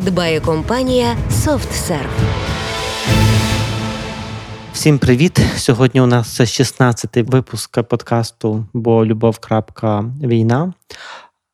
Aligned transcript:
дбає 0.00 0.40
компанія 0.40 1.16
SoftServe. 1.32 2.40
Всім 4.72 4.98
привіт! 4.98 5.40
Сьогодні 5.56 6.00
у 6.00 6.06
нас 6.06 6.40
16-й 6.40 7.22
випуск 7.22 7.82
подкасту 7.82 8.64
Бо 8.72 9.06
любов. 9.06 9.38
війна. 10.22 10.72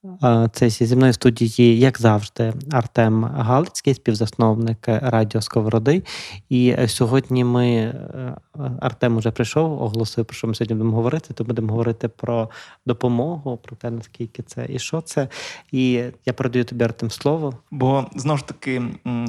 Е, 0.05 0.49
це 0.53 0.71
зі 0.71 0.97
мною 0.97 1.13
студії, 1.13 1.79
як 1.79 2.01
завжди, 2.01 2.53
Артем 2.71 3.25
Галицький, 3.25 3.95
співзасновник 3.95 4.79
Радіо 4.87 5.41
Сковороди. 5.41 6.03
І 6.49 6.75
е, 6.79 6.89
сьогодні 6.89 7.45
ми 7.45 7.67
е, 7.69 8.37
Артем 8.81 9.17
уже 9.17 9.31
прийшов, 9.31 9.83
оголосив, 9.83 10.25
про 10.25 10.35
що 10.35 10.47
ми 10.47 10.55
сьогодні 10.55 10.75
будемо 10.75 10.97
говорити. 10.97 11.35
То 11.35 11.45
будемо 11.45 11.73
говорити 11.73 12.09
про 12.09 12.51
допомогу, 12.87 13.57
про 13.57 13.77
те, 13.77 13.91
наскільки 13.91 14.43
це 14.43 14.67
і 14.69 14.79
що 14.79 15.01
це. 15.01 15.29
І 15.73 16.05
я 16.27 16.33
передаю 16.33 16.65
тобі 16.65 16.85
Артем 16.85 17.11
слово. 17.11 17.55
Бо 17.71 18.07
знову 18.17 18.39
ж 18.39 18.47
таки, 18.47 18.83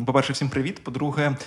по-перше, 0.05 0.33
всім 0.33 0.49
привіт. 0.49 0.83
По-друге, 0.83 1.37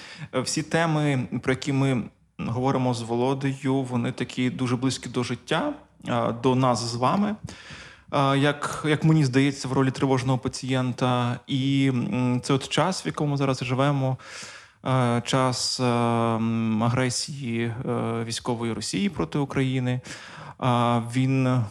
всі 0.43 0.63
теми, 0.63 1.29
про 1.43 1.53
які 1.53 1.73
ми 1.73 2.03
говоримо 2.39 2.95
з 2.95 3.03
Володою, 3.03 3.83
вони 3.83 4.13
такі 4.13 4.51
дуже 4.51 4.77
близькі 4.77 5.11
до 5.11 5.23
життя, 5.23 5.73
до 6.43 6.55
нас 6.55 6.93
з 6.93 6.95
вами 6.95 7.37
як 8.37 8.85
як 8.89 9.05
мені 9.05 9.25
здається, 9.25 9.69
в 9.69 9.73
ролі 9.73 9.91
тривожного 9.91 10.39
пацієнта. 10.39 11.41
І 11.47 11.93
це 12.43 12.55
от 12.55 12.69
час, 12.69 13.05
в 13.05 13.07
якому 13.07 13.37
зараз 13.37 13.59
живемо, 13.65 14.17
час 15.25 15.81
агресії 16.81 17.75
військової 18.25 18.73
Росії 18.73 19.09
проти 19.09 19.39
України. 19.39 20.01
Він 21.15 21.65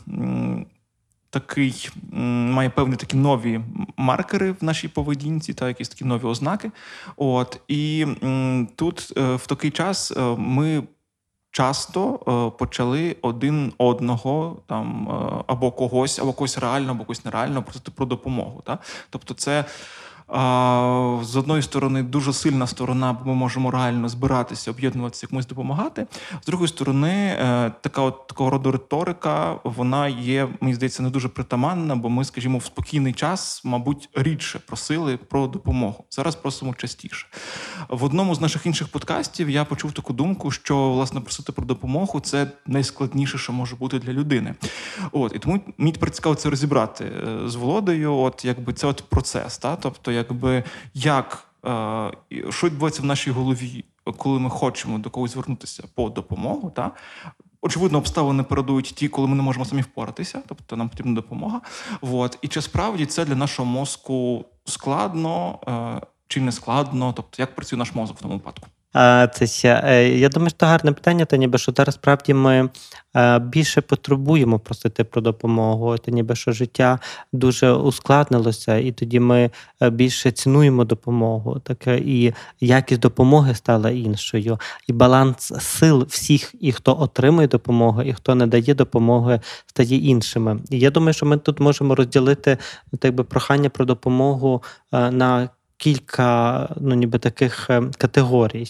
такий 1.29 1.89
має 2.11 2.69
певні 2.69 2.95
такі 2.95 3.17
нові 3.17 3.61
маркери 3.97 4.51
в 4.51 4.63
нашій 4.63 4.87
поведінці, 4.87 5.53
та 5.53 5.67
якісь 5.67 5.89
такі 5.89 6.05
нові 6.05 6.23
ознаки. 6.23 6.71
От 7.15 7.61
і 7.67 8.07
тут 8.75 9.13
е, 9.17 9.35
в 9.35 9.47
такий 9.47 9.71
час 9.71 10.11
е, 10.11 10.21
ми 10.37 10.83
часто 11.51 12.19
е, 12.27 12.57
почали 12.57 13.15
один 13.21 13.73
одного 13.77 14.57
там 14.67 15.09
е, 15.09 15.43
або 15.47 15.71
когось, 15.71 16.19
або 16.19 16.33
когось 16.33 16.57
реально, 16.57 16.91
або 16.91 17.03
когось 17.03 17.25
нереально 17.25 17.63
просити 17.63 17.91
про 17.91 18.05
допомогу. 18.05 18.61
Та? 18.65 18.77
Тобто, 19.09 19.33
це 19.33 19.65
з 21.23 21.35
одної 21.35 21.61
сторони 21.61 22.03
дуже 22.03 22.33
сильна 22.33 22.67
сторона, 22.67 23.13
бо 23.13 23.29
ми 23.29 23.35
можемо 23.35 23.71
реально 23.71 24.09
збиратися, 24.09 24.71
об'єднуватися, 24.71 25.27
комусь 25.27 25.47
допомагати. 25.47 26.07
З 26.41 26.45
другої 26.45 26.67
сторони, 26.67 27.09
е, 27.09 27.71
така 27.81 28.01
от 28.01 28.27
такого 28.27 28.49
роду 28.49 28.71
риторика, 28.71 29.55
вона 29.63 30.07
є, 30.07 30.47
мені 30.61 30.73
здається, 30.73 31.03
не 31.03 31.09
дуже 31.09 31.29
притаманна, 31.29 31.95
бо 31.95 32.09
ми, 32.09 32.25
скажімо, 32.25 32.57
в 32.57 32.63
спокійний 32.63 33.13
час, 33.13 33.61
мабуть, 33.63 34.09
рідше 34.15 34.59
просили 34.59 35.17
про 35.17 35.47
допомогу. 35.47 36.03
Зараз 36.09 36.35
просимо 36.35 36.73
частіше. 36.73 37.27
В 37.89 38.03
одному 38.03 38.35
з 38.35 38.41
наших 38.41 38.65
інших 38.65 38.87
подкастів 38.87 39.49
я 39.49 39.65
почув 39.65 39.91
таку 39.91 40.13
думку, 40.13 40.51
що 40.51 40.89
власне 40.91 41.21
просити 41.21 41.51
про 41.51 41.65
допомогу 41.65 42.19
це 42.19 42.51
найскладніше, 42.67 43.37
що 43.37 43.53
може 43.53 43.75
бути 43.75 43.99
для 43.99 44.13
людини. 44.13 44.55
От 45.11 45.35
і 45.35 45.39
тому 45.39 45.61
мені 45.77 45.93
цікаво 46.11 46.35
це 46.35 46.49
розібрати 46.49 47.05
е, 47.05 47.49
з 47.49 47.55
Володою. 47.55 48.15
От 48.15 48.45
якби 48.45 48.73
це 48.73 48.87
от 48.87 49.03
процес, 49.09 49.57
та 49.57 49.75
тобто 49.75 50.11
якби 50.19 50.63
як 50.93 51.47
е, 51.65 52.11
що 52.49 52.67
відбувається 52.67 53.01
в 53.01 53.05
нашій 53.05 53.31
голові, 53.31 53.85
коли 54.17 54.39
ми 54.39 54.49
хочемо 54.49 54.97
до 54.97 55.09
когось 55.09 55.31
звернутися 55.31 55.83
по 55.95 56.09
допомогу, 56.09 56.71
та 56.75 56.91
очевидно, 57.61 57.97
обставини 57.97 58.43
передують 58.43 58.85
ті, 58.85 59.07
коли 59.07 59.27
ми 59.27 59.35
не 59.35 59.43
можемо 59.43 59.65
самі 59.65 59.81
впоратися, 59.81 60.41
тобто 60.47 60.77
нам 60.77 60.89
потрібна 60.89 61.13
допомога. 61.13 61.61
От. 62.01 62.37
І 62.41 62.47
чи 62.47 62.61
справді 62.61 63.05
це 63.05 63.25
для 63.25 63.35
нашого 63.35 63.71
мозку 63.71 64.45
складно 64.65 65.59
е, 65.67 66.07
чи 66.27 66.41
не 66.41 66.51
складно? 66.51 67.13
Тобто, 67.15 67.41
як 67.41 67.55
працює 67.55 67.79
наш 67.79 67.95
мозок 67.95 68.17
в 68.17 68.21
тому 68.21 68.33
випадку? 68.33 68.67
Це 68.93 69.47
е, 69.65 70.09
Я 70.17 70.29
думаю, 70.29 70.49
що 70.49 70.65
гарне 70.65 70.91
питання, 70.91 71.25
та 71.25 71.37
ніби 71.37 71.57
що 71.57 71.71
зараз 71.77 71.95
справді 71.95 72.33
ми 72.33 72.69
е, 73.15 73.39
більше 73.39 73.81
потребуємо 73.81 74.59
просити 74.59 75.03
про 75.03 75.21
допомогу. 75.21 75.97
Та 75.97 76.11
ніби 76.11 76.35
що 76.35 76.51
життя 76.51 76.99
дуже 77.33 77.71
ускладнилося, 77.71 78.77
і 78.77 78.91
тоді 78.91 79.19
ми 79.19 79.51
е, 79.81 79.89
більше 79.89 80.31
цінуємо 80.31 80.85
допомогу. 80.85 81.59
Таке 81.59 81.97
і 81.97 82.33
якість 82.59 83.01
допомоги 83.01 83.55
стала 83.55 83.89
іншою, 83.89 84.59
і 84.87 84.93
баланс 84.93 85.53
сил 85.59 86.05
всіх, 86.09 86.55
і 86.59 86.71
хто 86.71 86.99
отримує 86.99 87.47
допомогу, 87.47 88.01
і 88.01 88.13
хто 88.13 88.35
не 88.35 88.47
дає 88.47 88.73
допомоги, 88.73 89.41
стає 89.65 89.97
іншими. 89.97 90.59
І 90.69 90.79
я 90.79 90.91
думаю, 90.91 91.13
що 91.13 91.25
ми 91.25 91.37
тут 91.37 91.59
можемо 91.59 91.95
розділити 91.95 92.57
так 92.99 93.15
би 93.15 93.23
прохання 93.23 93.69
про 93.69 93.85
допомогу 93.85 94.63
на 94.91 95.49
кілька 95.79 96.69
ну, 96.81 96.95
ніби 96.95 97.19
таких 97.19 97.69
е, 97.69 97.83
категорій. 97.97 98.65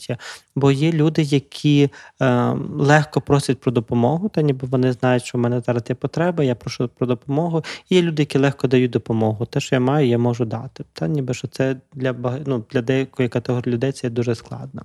Бо 0.55 0.71
є 0.71 0.91
люди, 0.91 1.21
які 1.21 1.89
е, 2.21 2.55
легко 2.71 3.21
просять 3.21 3.59
про 3.59 3.71
допомогу, 3.71 4.29
та 4.29 4.41
ніби 4.41 4.67
вони 4.67 4.91
знають, 4.91 5.25
що 5.25 5.37
в 5.37 5.41
мене 5.41 5.59
зараз 5.59 5.83
є 5.89 5.95
потреба, 5.95 6.43
я 6.43 6.55
прошу 6.55 6.87
про 6.87 7.07
допомогу. 7.07 7.63
І 7.89 7.95
є 7.95 8.01
люди, 8.01 8.21
які 8.21 8.37
легко 8.37 8.67
дають 8.67 8.91
допомогу. 8.91 9.45
Те, 9.45 9.59
що 9.59 9.75
я 9.75 9.79
маю, 9.79 10.07
я 10.07 10.17
можу 10.17 10.45
дати. 10.45 10.83
Та 10.93 11.07
ніби 11.07 11.33
що 11.33 11.47
це 11.47 11.75
для 11.93 12.15
ну, 12.45 12.63
для 12.71 12.81
деякої 12.81 13.29
категорії 13.29 13.73
людей 13.73 13.91
це 13.91 14.09
дуже 14.09 14.35
складно. 14.35 14.81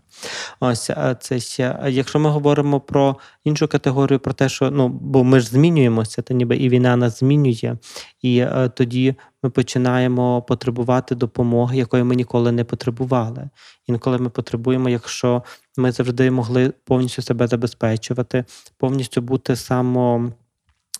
Ось 0.60 0.90
це 1.20 1.40
ще. 1.40 1.78
Якщо 1.88 2.18
ми 2.18 2.30
говоримо 2.30 2.80
про 2.80 3.16
іншу 3.44 3.68
категорію, 3.68 4.18
про 4.18 4.32
те, 4.32 4.48
що 4.48 4.70
ну 4.70 4.88
бо 4.88 5.24
ми 5.24 5.40
ж 5.40 5.48
змінюємося, 5.48 6.22
та 6.22 6.34
ніби 6.34 6.56
і 6.56 6.68
війна 6.68 6.96
нас 6.96 7.18
змінює, 7.18 7.76
і 8.22 8.38
е, 8.38 8.70
тоді 8.76 9.14
ми 9.42 9.50
починаємо 9.50 10.42
потребувати 10.42 11.14
допомоги, 11.14 11.78
якої 11.78 12.04
ми 12.04 12.14
ніколи 12.14 12.52
не 12.52 12.64
потребували. 12.64 13.48
Інколи 13.86 14.18
ми 14.18 14.30
потребуємо, 14.30 14.88
якщо 14.88 15.42
ми 15.76 15.92
завжди 15.92 16.30
могли 16.30 16.72
повністю 16.84 17.22
себе 17.22 17.46
забезпечувати, 17.46 18.44
повністю 18.78 19.22
бути 19.22 19.56
само 19.56 20.32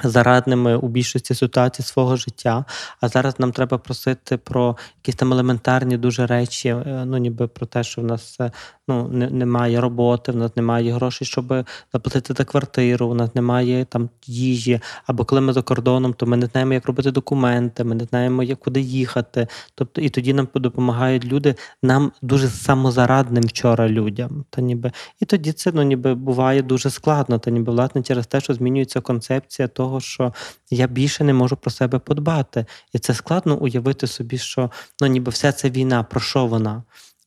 зарадними 0.03 0.77
у 0.77 0.89
більшості 0.89 1.35
ситуацій 1.35 1.83
свого 1.83 2.17
життя. 2.17 2.65
А 3.01 3.09
зараз 3.09 3.41
нам 3.41 3.53
треба 3.53 3.79
просити 3.79 4.37
про 4.37 4.77
якісь 5.03 5.15
там 5.15 5.33
елементарні 5.33 5.97
дуже 5.97 6.27
речі, 6.27 6.69
е, 6.69 7.05
ну 7.07 7.17
ніби 7.17 7.47
про 7.47 7.67
те, 7.67 7.85
що 7.85 8.01
в 8.01 8.05
нас 8.05 8.37
е, 8.41 8.51
ну, 8.89 9.09
не, 9.09 9.31
немає 9.31 9.81
роботи, 9.81 10.33
в 10.33 10.37
нас 10.37 10.57
немає 10.57 10.93
грошей, 10.93 11.27
щоб 11.27 11.65
заплатити 11.93 12.35
за 12.35 12.45
квартиру, 12.45 13.09
в 13.09 13.15
нас 13.15 13.35
немає 13.35 13.85
там 13.85 14.09
їжі. 14.27 14.81
Або 15.07 15.25
коли 15.25 15.41
ми 15.41 15.53
за 15.53 15.63
кордоном, 15.63 16.13
то 16.13 16.27
ми 16.27 16.37
не 16.37 16.47
знаємо, 16.47 16.73
як 16.75 16.87
робити 16.87 17.11
документи, 17.11 17.85
ми 17.85 17.95
не 17.95 18.05
знаємо, 18.05 18.43
як 18.43 18.59
куди 18.59 18.81
їхати. 18.81 19.47
Тобто, 19.75 20.01
і 20.01 20.09
тоді 20.09 20.35
нам 20.35 20.49
допомагають 20.55 21.25
люди, 21.25 21.55
нам 21.83 22.13
дуже 22.23 22.49
самозарадним 22.49 23.45
вчора 23.45 23.89
людям. 23.89 24.45
Та 24.51 24.63
ніби 24.63 24.93
і 25.21 25.25
тоді 25.25 25.53
це 25.53 25.73
ну 25.75 25.83
ніби 25.83 26.15
буває 26.15 26.63
дуже 26.63 26.91
складно, 26.91 27.39
та 27.39 27.51
ніби 27.51 27.73
власне 27.73 28.03
через 28.03 28.27
те, 28.27 28.41
що 28.41 28.55
змінюється 28.55 29.01
концепція 29.01 29.69
того 29.69 29.84
того, 29.85 30.01
що 30.01 30.33
я 30.71 30.87
більше 30.87 31.25
не 31.25 31.33
можу 31.33 31.57
про 31.57 31.71
себе 31.71 31.99
подбати. 31.99 32.67
І 32.93 32.99
це 32.99 33.15
складно 33.15 33.57
уявити 33.57 34.07
собі, 34.07 34.39
що 34.39 34.71
ну 35.01 35.07
ніби 35.07 35.31
вся 35.31 35.53
ця 35.53 35.71
війна, 35.71 36.03
про 36.03 36.21
що 36.21 36.47
вона? 36.47 36.83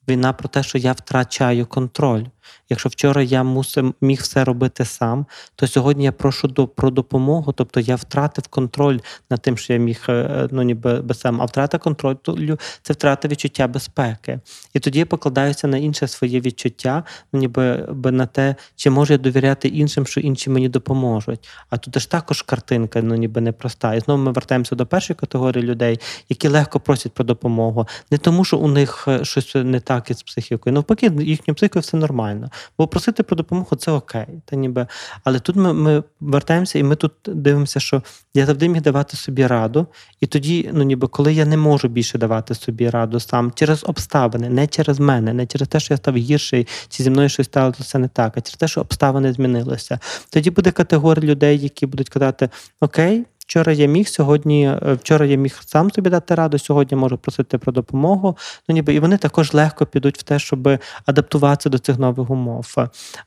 Війна 0.07 0.33
про 0.33 0.49
те, 0.49 0.63
що 0.63 0.77
я 0.77 0.93
втрачаю 0.93 1.65
контроль. 1.65 2.25
Якщо 2.69 2.89
вчора 2.89 3.21
я 3.21 3.43
мусив 3.43 3.93
міг 4.01 4.21
все 4.21 4.43
робити 4.43 4.85
сам, 4.85 5.25
то 5.55 5.67
сьогодні 5.67 6.05
я 6.05 6.11
прошу 6.11 6.47
до 6.47 6.67
про 6.67 6.89
допомогу. 6.89 7.51
Тобто 7.51 7.79
я 7.79 7.95
втратив 7.95 8.47
контроль 8.47 8.99
над 9.29 9.41
тим, 9.41 9.57
що 9.57 9.73
я 9.73 9.79
міг 9.79 10.05
е, 10.09 10.47
ну 10.51 10.61
ніби 10.61 11.01
без 11.01 11.19
сам. 11.19 11.41
А 11.41 11.45
втрата 11.45 11.77
контролю 11.77 12.59
це 12.81 12.93
втрата 12.93 13.27
відчуття 13.27 13.67
безпеки. 13.67 14.39
І 14.73 14.79
тоді 14.79 14.99
я 14.99 15.05
покладаюся 15.05 15.67
на 15.67 15.77
інше 15.77 16.07
своє 16.07 16.39
відчуття, 16.39 17.03
ну 17.33 17.39
ніби 17.39 17.87
на 18.11 18.25
те, 18.25 18.55
чи 18.75 18.89
можу 18.89 19.13
я 19.13 19.19
довіряти 19.19 19.67
іншим, 19.67 20.05
що 20.05 20.19
інші 20.19 20.49
мені 20.49 20.69
допоможуть. 20.69 21.49
А 21.69 21.77
тут 21.77 21.99
ж 21.99 22.11
також 22.11 22.41
картинка, 22.41 23.01
ну 23.01 23.15
ніби 23.15 23.41
непроста. 23.41 23.95
І 23.95 23.99
знову 23.99 24.23
ми 24.23 24.31
вертаємося 24.31 24.75
до 24.75 24.85
першої 24.85 25.17
категорії 25.17 25.63
людей, 25.63 25.99
які 26.29 26.47
легко 26.47 26.79
просять 26.79 27.13
про 27.13 27.25
допомогу. 27.25 27.87
Не 28.11 28.17
тому, 28.17 28.45
що 28.45 28.57
у 28.57 28.67
них 28.67 29.05
е, 29.07 29.25
щось 29.25 29.55
не 29.55 29.79
так 29.79 30.11
із 30.11 30.23
психікою. 30.23 30.73
Навпаки, 30.73 31.05
їхньою 31.05 31.55
психікою 31.55 31.81
все 31.81 31.97
нормально 31.97 32.36
нормально. 32.37 32.51
Бо 32.77 32.87
просити 32.87 33.23
про 33.23 33.35
допомогу 33.35 33.75
це 33.75 33.91
окей. 33.91 34.25
Та 34.45 34.55
ніби. 34.55 34.87
Але 35.23 35.39
тут 35.39 35.55
ми, 35.55 35.73
ми 35.73 36.03
вертаємося, 36.19 36.79
і 36.79 36.83
ми 36.83 36.95
тут 36.95 37.11
дивимося, 37.25 37.79
що 37.79 38.03
я 38.33 38.45
завжди 38.45 38.69
міг 38.69 38.81
давати 38.81 39.17
собі 39.17 39.47
раду, 39.47 39.87
і 40.21 40.27
тоді, 40.27 40.69
ну 40.73 40.83
ніби 40.83 41.07
коли 41.07 41.33
я 41.33 41.45
не 41.45 41.57
можу 41.57 41.87
більше 41.87 42.17
давати 42.17 42.55
собі 42.55 42.89
раду 42.89 43.19
сам 43.19 43.51
через 43.55 43.83
обставини, 43.83 44.49
не 44.49 44.67
через 44.67 44.99
мене, 44.99 45.33
не 45.33 45.45
через 45.45 45.67
те, 45.67 45.79
що 45.79 45.93
я 45.93 45.97
став 45.97 46.15
гірший, 46.15 46.67
чи 46.89 47.03
зі 47.03 47.09
мною 47.09 47.29
щось 47.29 47.45
сталося 47.45 47.99
не 47.99 48.07
так, 48.07 48.33
а 48.37 48.41
через 48.41 48.57
те, 48.57 48.67
що 48.67 48.81
обставини 48.81 49.33
змінилися. 49.33 49.99
Тоді 50.29 50.49
буде 50.49 50.71
категорія 50.71 51.31
людей, 51.31 51.59
які 51.59 51.85
будуть 51.85 52.09
казати: 52.09 52.49
Окей. 52.81 53.25
Вчора 53.47 53.73
я 53.73 53.87
міг 53.87 54.07
сьогодні, 54.07 54.67
е, 54.67 54.93
вчора 54.93 55.25
я 55.25 55.37
міг 55.37 55.61
сам 55.65 55.91
собі 55.91 56.09
дати 56.09 56.35
раду, 56.35 56.59
сьогодні 56.59 56.97
можу 56.97 57.17
просити 57.17 57.57
про 57.57 57.71
допомогу. 57.71 58.37
Ну 58.67 58.73
ніби 58.73 58.93
і 58.93 58.99
вони 58.99 59.17
також 59.17 59.53
легко 59.53 59.85
підуть 59.85 60.17
в 60.17 60.23
те, 60.23 60.39
щоб 60.39 60.69
адаптуватися 61.05 61.69
до 61.69 61.79
цих 61.79 61.99
нових 61.99 62.29
умов. 62.29 62.75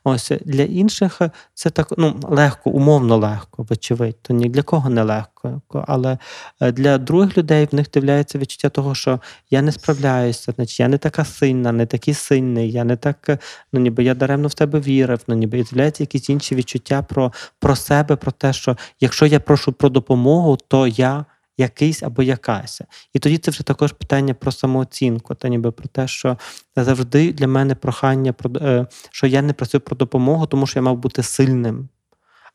Ось 0.03 0.31
для 0.45 0.63
інших 0.63 1.21
це 1.53 1.69
так 1.69 1.93
ну 1.97 2.15
легко, 2.23 2.69
умовно 2.69 3.17
легко, 3.17 3.65
вочевидь. 3.69 4.21
То 4.21 4.33
ні 4.33 4.49
для 4.49 4.63
кого 4.63 4.89
не 4.89 5.03
легко. 5.03 5.40
Але 5.87 6.17
е, 6.61 6.71
для 6.71 6.97
других 6.97 7.37
людей 7.37 7.67
в 7.71 7.75
них 7.75 7.87
з'являється 7.93 8.37
відчуття 8.37 8.69
того, 8.69 8.95
що 8.95 9.19
я 9.49 9.61
не 9.61 9.71
справляюся, 9.71 10.51
значить 10.51 10.79
я 10.79 10.87
не 10.87 10.97
така 10.97 11.25
сильна, 11.25 11.71
не 11.71 11.85
такий 11.85 12.13
сильний, 12.13 12.71
я 12.71 12.83
не 12.83 12.95
так, 12.95 13.29
е, 13.29 13.37
ну 13.73 13.79
ніби 13.79 14.03
я 14.03 14.13
даремно 14.13 14.47
в 14.47 14.53
тебе 14.53 14.79
вірив. 14.79 15.19
Ну 15.27 15.35
ніби 15.35 15.59
і 15.59 15.63
з'являються 15.63 16.03
якісь 16.03 16.29
інші 16.29 16.55
відчуття 16.55 17.01
про, 17.01 17.33
про 17.59 17.75
себе, 17.75 18.15
про 18.15 18.31
те, 18.31 18.53
що 18.53 18.77
якщо 18.99 19.25
я 19.25 19.39
прошу 19.39 19.71
про 19.71 19.89
допомогу, 19.89 20.57
то 20.67 20.87
я. 20.87 21.25
Якийсь 21.57 22.03
або 22.03 22.23
якась. 22.23 22.81
І 23.13 23.19
тоді 23.19 23.37
це 23.37 23.51
вже 23.51 23.63
також 23.63 23.91
питання 23.91 24.33
про 24.33 24.51
самооцінку, 24.51 25.35
та 25.35 25.47
ніби 25.47 25.71
про 25.71 25.87
те, 25.87 26.07
що 26.07 26.37
завжди 26.75 27.33
для 27.33 27.47
мене 27.47 27.75
прохання 27.75 28.33
про 28.33 28.51
е, 28.61 28.85
що 29.11 29.27
я 29.27 29.41
не 29.41 29.53
просив 29.53 29.81
про 29.81 29.95
допомогу, 29.95 30.45
тому 30.45 30.67
що 30.67 30.79
я 30.79 30.83
мав 30.83 30.97
бути 30.97 31.23
сильним. 31.23 31.89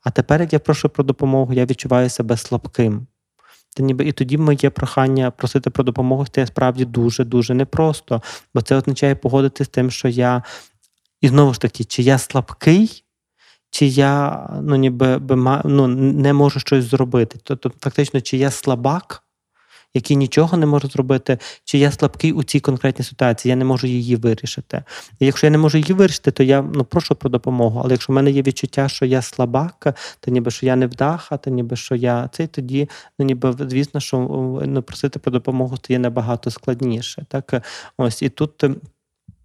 А 0.06 0.11
тепер, 0.11 0.41
як 0.41 0.53
я 0.53 0.58
прошу 0.58 0.88
про 0.88 1.05
допомогу, 1.05 1.53
я 1.53 1.64
відчуваю 1.64 2.11
себе 2.11 2.37
слабким. 2.37 3.06
Та 3.76 3.82
ніби 3.82 4.05
і 4.05 4.12
тоді 4.12 4.38
моє 4.38 4.70
прохання 4.70 5.31
просити 5.31 5.70
про 5.70 5.85
допомогу 5.85 6.26
стає 6.26 6.47
справді 6.47 6.85
дуже-дуже 6.85 7.55
непросто, 7.55 8.23
бо 8.55 8.62
це 8.62 8.76
означає 8.76 9.14
погодити 9.14 9.64
з 9.64 9.69
тим, 9.69 9.91
що 9.91 10.08
я, 10.08 10.43
і 11.20 11.29
знову 11.29 11.55
ж 11.55 11.61
таки, 11.61 11.85
чи 11.85 12.03
я 12.03 12.19
слабкий, 12.19 13.05
чи 13.70 13.87
я 13.87 14.47
ну, 14.62 14.76
ніби 14.76 15.20
ну, 15.64 15.87
не 15.87 16.32
можу 16.32 16.61
щось 16.61 16.85
зробити. 16.85 17.38
Тобто, 17.43 17.73
фактично, 17.81 18.20
чи 18.20 18.37
я 18.37 18.50
слабак, 18.50 19.23
який 19.96 20.16
нічого 20.16 20.56
не 20.56 20.66
можуть 20.66 20.93
зробити, 20.93 21.38
чи 21.64 21.78
я 21.78 21.90
слабкий 21.90 22.32
у 22.32 22.43
цій 22.43 22.60
конкретній 22.60 23.04
ситуації, 23.04 23.50
я 23.50 23.56
не 23.56 23.64
можу 23.64 23.87
її 23.87 24.16
вирішити. 24.16 24.84
І 25.19 25.26
якщо 25.26 25.46
я 25.46 25.50
не 25.50 25.58
можу 25.58 25.78
її 25.78 25.93
вирішити, 25.93 26.31
то 26.31 26.43
я 26.43 26.62
ну, 26.62 26.84
прошу 26.84 27.14
про 27.14 27.31
допомогу. 27.31 27.81
Але 27.84 27.93
якщо 27.93 28.12
в 28.12 28.16
мене 28.16 28.31
є 28.31 28.43
відчуття, 28.43 28.88
що 28.88 29.04
я 29.04 29.22
слабак, 29.22 29.96
то 30.20 30.31
ніби 30.31 30.50
що 30.50 30.66
я 30.66 30.76
не 30.76 30.87
вдаха, 30.87 31.37
то 31.37 31.50
ніби 31.50 31.76
що 31.76 31.94
я 31.94 32.28
цей, 32.32 32.46
тоді 32.46 32.88
ну 33.19 33.26
ніби 33.26 33.54
звісно, 33.58 34.00
що 34.00 34.19
ну, 34.66 34.82
просити 34.82 35.19
про 35.19 35.32
допомогу 35.32 35.76
стає 35.76 35.99
набагато 35.99 36.50
складніше. 36.50 37.26
Так 37.28 37.62
ось 37.99 38.22
і 38.22 38.28
тут. 38.28 38.64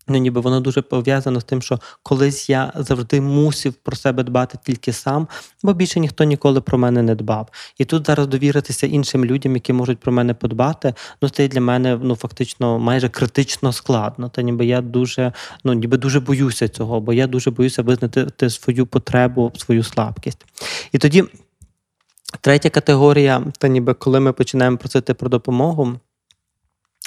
Ну, 0.08 0.18
ніби 0.18 0.42
воно 0.42 0.60
дуже 0.60 0.82
пов'язано 0.82 1.40
з 1.40 1.44
тим, 1.44 1.62
що 1.62 1.80
колись 2.04 2.50
я 2.50 2.74
завжди 2.76 3.22
мусив 3.22 3.74
про 3.74 3.96
себе 3.96 4.24
дбати 4.24 4.58
тільки 4.66 4.94
сам, 4.94 5.28
бо 5.64 5.74
більше 5.74 6.00
ніхто 6.00 6.24
ніколи 6.24 6.62
про 6.62 6.78
мене 6.78 7.02
не 7.02 7.16
дбав. 7.16 7.50
І 7.78 7.86
тут 7.86 8.08
зараз 8.08 8.28
довіритися 8.28 8.88
іншим 8.88 9.26
людям, 9.26 9.54
які 9.56 9.74
можуть 9.74 10.00
про 10.00 10.12
мене 10.12 10.34
подбати, 10.34 10.94
ну 11.22 11.30
це 11.30 11.48
для 11.48 11.62
мене 11.62 12.00
ну 12.02 12.16
фактично 12.16 12.80
майже 12.80 13.10
критично 13.10 13.74
складно. 13.74 14.30
Та 14.30 14.42
ніби 14.42 14.66
я 14.66 14.82
дуже, 14.82 15.34
ну 15.64 15.74
ніби 15.74 15.98
дуже 15.98 16.20
боюся 16.20 16.68
цього, 16.68 17.02
бо 17.02 17.14
я 17.14 17.28
дуже 17.28 17.52
боюся 17.52 17.82
визнати 17.82 18.50
свою 18.50 18.86
потребу, 18.86 19.52
свою 19.58 19.84
слабкість. 19.84 20.46
І 20.92 20.98
тоді 20.98 21.24
третя 22.42 22.70
категорія, 22.70 23.44
та 23.58 23.68
ніби 23.68 23.94
коли 23.94 24.20
ми 24.20 24.34
починаємо 24.34 24.78
просити 24.78 25.14
про 25.14 25.30
допомогу. 25.30 26.00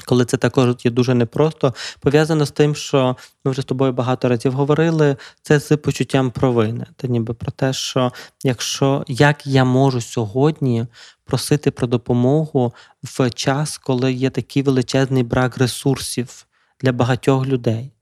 Коли 0.06 0.24
це 0.24 0.36
також 0.36 0.74
є 0.84 0.90
дуже 0.90 1.14
непросто, 1.14 1.74
пов'язано 2.00 2.46
з 2.46 2.50
тим, 2.50 2.74
що 2.74 3.16
ми 3.44 3.50
вже 3.50 3.62
з 3.62 3.64
тобою 3.64 3.92
багато 3.92 4.28
разів 4.28 4.52
говорили, 4.52 5.16
це 5.42 5.60
з 5.60 5.76
почуттям 5.76 6.30
провини. 6.30 6.86
Та 6.96 7.08
ніби 7.08 7.34
про 7.34 7.52
те, 7.52 7.72
що 7.72 8.12
якщо 8.44 9.04
як 9.08 9.46
я 9.46 9.64
можу 9.64 10.00
сьогодні 10.00 10.86
просити 11.24 11.70
про 11.70 11.86
допомогу 11.86 12.74
в 13.02 13.30
час, 13.30 13.78
коли 13.78 14.12
є 14.12 14.30
такий 14.30 14.62
величезний 14.62 15.22
брак 15.22 15.58
ресурсів 15.58 16.46
для 16.80 16.92
багатьох 16.92 17.46
людей. 17.46 17.93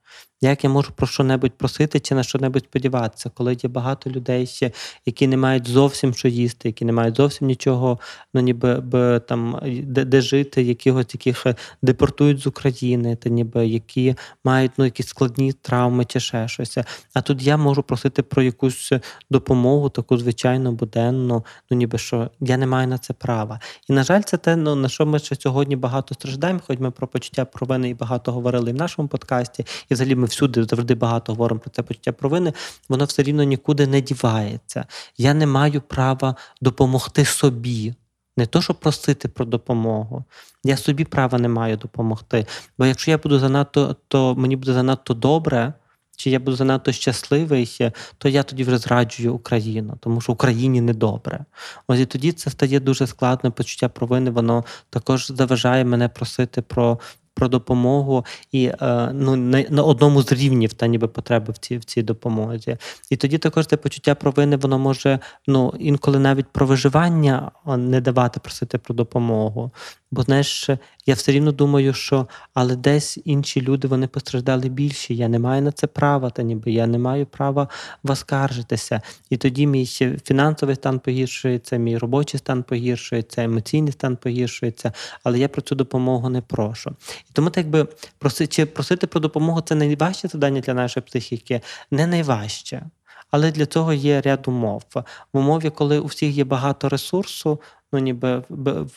Як 0.44 0.64
я 0.64 0.70
можу 0.70 0.92
про 0.92 1.06
що-небудь 1.06 1.52
просити 1.52 2.00
чи 2.00 2.14
на 2.14 2.22
що-небудь 2.22 2.64
сподіватися, 2.64 3.30
коли 3.34 3.56
є 3.62 3.68
багато 3.68 4.10
людей, 4.10 4.46
ще, 4.46 4.70
які 5.06 5.26
не 5.26 5.36
мають 5.36 5.68
зовсім 5.68 6.14
що 6.14 6.28
їсти, 6.28 6.68
які 6.68 6.84
не 6.84 6.92
мають 6.92 7.16
зовсім 7.16 7.46
нічого, 7.46 7.98
ну 8.34 8.40
ніби 8.40 8.80
б, 8.80 9.20
там 9.20 9.60
де, 9.82 10.04
де 10.04 10.20
жити, 10.20 10.62
якихось 10.62 11.06
яких 11.12 11.46
е, 11.46 11.54
депортують 11.82 12.38
з 12.38 12.46
України, 12.46 13.16
та 13.16 13.30
ніби 13.30 13.66
які 13.66 14.14
мають 14.44 14.72
ну 14.76 14.84
якісь 14.84 15.06
складні 15.06 15.52
травми 15.52 16.04
чи 16.04 16.20
ще 16.20 16.48
щось. 16.48 16.78
А 17.14 17.22
тут 17.22 17.42
я 17.42 17.56
можу 17.56 17.82
просити 17.82 18.22
про 18.22 18.42
якусь 18.42 18.92
допомогу, 19.30 19.88
таку 19.88 20.18
звичайну 20.18 20.72
буденну, 20.72 21.44
ну 21.70 21.76
ніби 21.76 21.98
що 21.98 22.30
я 22.40 22.56
не 22.56 22.66
маю 22.66 22.88
на 22.88 22.98
це 22.98 23.12
права. 23.12 23.60
І 23.88 23.92
на 23.92 24.02
жаль, 24.02 24.22
це 24.22 24.36
те, 24.36 24.56
ну 24.56 24.74
на 24.74 24.88
що 24.88 25.06
ми 25.06 25.18
ще 25.18 25.36
сьогодні 25.36 25.76
багато 25.76 26.14
страждаємо, 26.14 26.60
хоч 26.66 26.78
ми 26.78 26.90
про 26.90 27.06
почуття 27.06 27.44
провини 27.44 27.88
і 27.88 27.94
багато 27.94 28.32
говорили 28.32 28.70
і 28.70 28.72
в 28.72 28.76
нашому 28.76 29.08
подкасті, 29.08 29.64
і 29.90 29.94
взагалі 29.94 30.14
ми 30.14 30.26
всюди 30.32 30.64
завжди 30.64 30.94
багато 30.94 31.32
говоримо 31.32 31.60
про 31.60 31.70
це 31.70 31.82
почуття 31.82 32.12
провини, 32.12 32.52
воно 32.88 33.04
все 33.04 33.22
рівно 33.22 33.42
нікуди 33.42 33.86
не 33.86 34.00
дівається. 34.00 34.86
Я 35.18 35.34
не 35.34 35.46
маю 35.46 35.80
права 35.80 36.36
допомогти 36.60 37.24
собі. 37.24 37.94
Не 38.36 38.46
то, 38.46 38.62
щоб 38.62 38.80
просити 38.80 39.28
про 39.28 39.44
допомогу. 39.44 40.24
Я 40.64 40.76
собі 40.76 41.04
права 41.04 41.38
не 41.38 41.48
маю 41.48 41.76
допомогти. 41.76 42.46
Бо 42.78 42.86
якщо 42.86 43.10
я 43.10 43.18
буду 43.18 43.38
занадто, 43.38 43.96
то 44.08 44.34
мені 44.34 44.56
буде 44.56 44.72
занадто 44.72 45.14
добре, 45.14 45.72
чи 46.16 46.30
я 46.30 46.38
буду 46.38 46.56
занадто 46.56 46.92
щасливий, 46.92 47.90
то 48.18 48.28
я 48.28 48.42
тоді 48.42 48.64
вже 48.64 48.78
зраджую 48.78 49.34
Україну, 49.34 49.96
тому 50.00 50.20
що 50.20 50.32
Україні 50.32 50.80
недобре. 50.80 51.44
Ось 51.86 52.00
і 52.00 52.06
тоді 52.06 52.32
це 52.32 52.50
стає 52.50 52.80
дуже 52.80 53.06
складно 53.06 53.52
почуття 53.52 53.88
провини. 53.88 54.30
Воно 54.30 54.64
також 54.90 55.26
заважає 55.26 55.84
мене 55.84 56.08
просити 56.08 56.62
про 56.62 56.98
про 57.34 57.48
допомогу 57.48 58.24
і 58.52 58.64
е, 58.64 59.10
ну, 59.12 59.36
на, 59.36 59.64
на 59.70 59.82
одному 59.82 60.22
з 60.22 60.32
рівнів 60.32 60.72
та 60.72 60.86
ніби 60.86 61.08
потреби 61.08 61.52
в 61.52 61.58
цій 61.58 61.78
в 61.78 61.84
цій 61.84 62.02
допомозі. 62.02 62.76
І 63.10 63.16
тоді 63.16 63.38
також 63.38 63.66
це 63.66 63.76
почуття 63.76 64.14
провини, 64.14 64.56
воно 64.56 64.78
може 64.78 65.18
ну, 65.46 65.74
інколи 65.78 66.18
навіть 66.18 66.46
про 66.46 66.66
виживання 66.66 67.50
не 67.66 68.00
давати 68.00 68.40
просити 68.40 68.78
про 68.78 68.94
допомогу. 68.94 69.72
Бо 70.12 70.22
знаєш, 70.22 70.70
я 71.06 71.14
все 71.14 71.32
рівно 71.32 71.52
думаю, 71.52 71.92
що 71.92 72.28
але 72.54 72.76
десь 72.76 73.18
інші 73.24 73.62
люди 73.62 73.88
вони 73.88 74.06
постраждали 74.06 74.68
більше. 74.68 75.14
Я 75.14 75.28
не 75.28 75.38
маю 75.38 75.62
на 75.62 75.72
це 75.72 75.86
права, 75.86 76.30
та 76.30 76.42
ніби 76.42 76.72
я 76.72 76.86
не 76.86 76.98
маю 76.98 77.26
права 77.26 77.68
воскаржитися. 78.02 79.00
І 79.30 79.36
тоді 79.36 79.66
мій 79.66 79.86
фінансовий 80.24 80.74
стан 80.74 80.98
погіршується, 80.98 81.76
мій 81.76 81.98
робочий 81.98 82.38
стан 82.38 82.62
погіршується, 82.62 83.42
емоційний 83.42 83.92
стан 83.92 84.16
погіршується, 84.16 84.92
але 85.24 85.38
я 85.38 85.48
про 85.48 85.62
цю 85.62 85.74
допомогу 85.74 86.28
не 86.28 86.40
прошу. 86.40 86.90
І 87.30 87.32
тому 87.32 87.50
так 87.50 87.68
би 87.68 87.86
просити, 88.18 88.66
просити 88.66 89.06
про 89.06 89.20
допомогу 89.20 89.60
це 89.60 89.74
найважче 89.74 90.28
завдання 90.28 90.60
для 90.60 90.74
нашої 90.74 91.04
психіки, 91.06 91.60
не 91.90 92.06
найважче. 92.06 92.82
Але 93.30 93.50
для 93.50 93.66
цього 93.66 93.92
є 93.92 94.20
ряд 94.20 94.48
умов. 94.48 94.82
В 94.94 95.04
умові, 95.38 95.70
коли 95.70 95.98
у 95.98 96.06
всіх 96.06 96.36
є 96.36 96.44
багато 96.44 96.88
ресурсу, 96.88 97.60
ну 97.92 97.98
ніби 97.98 98.42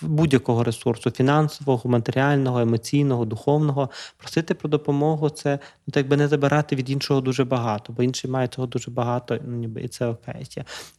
будь-якого 0.01 0.63
ресурсу 0.63 1.11
фінансового, 1.11 1.89
матеріального, 1.89 2.59
емоційного, 2.59 3.25
духовного. 3.25 3.89
Просити 4.17 4.53
про 4.53 4.69
допомогу 4.69 5.29
це 5.29 5.59
ну, 5.87 5.91
так 5.91 6.07
би 6.07 6.17
не 6.17 6.27
забирати 6.27 6.75
від 6.75 6.89
іншого 6.89 7.21
дуже 7.21 7.43
багато, 7.43 7.93
бо 7.93 8.03
інший 8.03 8.31
має 8.31 8.47
цього 8.47 8.67
дуже 8.67 8.91
багато, 8.91 9.39
ну 9.47 9.57
ніби 9.57 9.81
і 9.81 9.87
це 9.87 10.07
окей. 10.07 10.47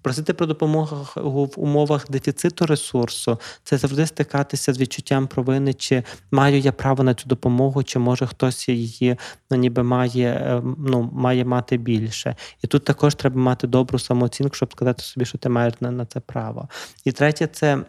Просити 0.03 0.35
про 0.35 0.47
допомогу 0.47 1.07
в 1.17 1.61
умовах 1.61 2.11
дефіциту 2.11 2.67
ресурсу 2.67 3.39
це 3.65 3.79
завжди 3.79 4.07
стикатися 4.07 4.73
з 4.73 4.79
відчуттям 4.79 5.27
провини, 5.27 5.75
чи 5.75 6.03
маю 6.31 6.59
я 6.59 6.73
право 6.73 7.03
на 7.03 7.15
цю 7.15 7.29
допомогу, 7.29 7.83
чи 7.83 7.99
може 7.99 8.27
хтось 8.27 8.69
її 8.69 9.17
ну, 9.51 9.57
ніби 9.57 9.83
має 9.83 10.29
е, 10.29 10.63
ну, 10.79 11.11
має 11.13 11.45
мати 11.45 11.77
більше. 11.77 12.37
І 12.65 12.67
тут 12.67 12.85
також 12.85 13.15
треба 13.15 13.41
мати 13.41 13.67
добру 13.67 13.99
самооцінку, 13.99 14.55
щоб 14.55 14.73
сказати 14.73 15.03
собі, 15.03 15.25
що 15.25 15.39
ти 15.39 15.49
маєш 15.49 15.75
на 15.81 16.07
це 16.07 16.21
право. 16.21 16.69
І 17.05 17.13
третє, 17.13 17.47
це 17.47 17.86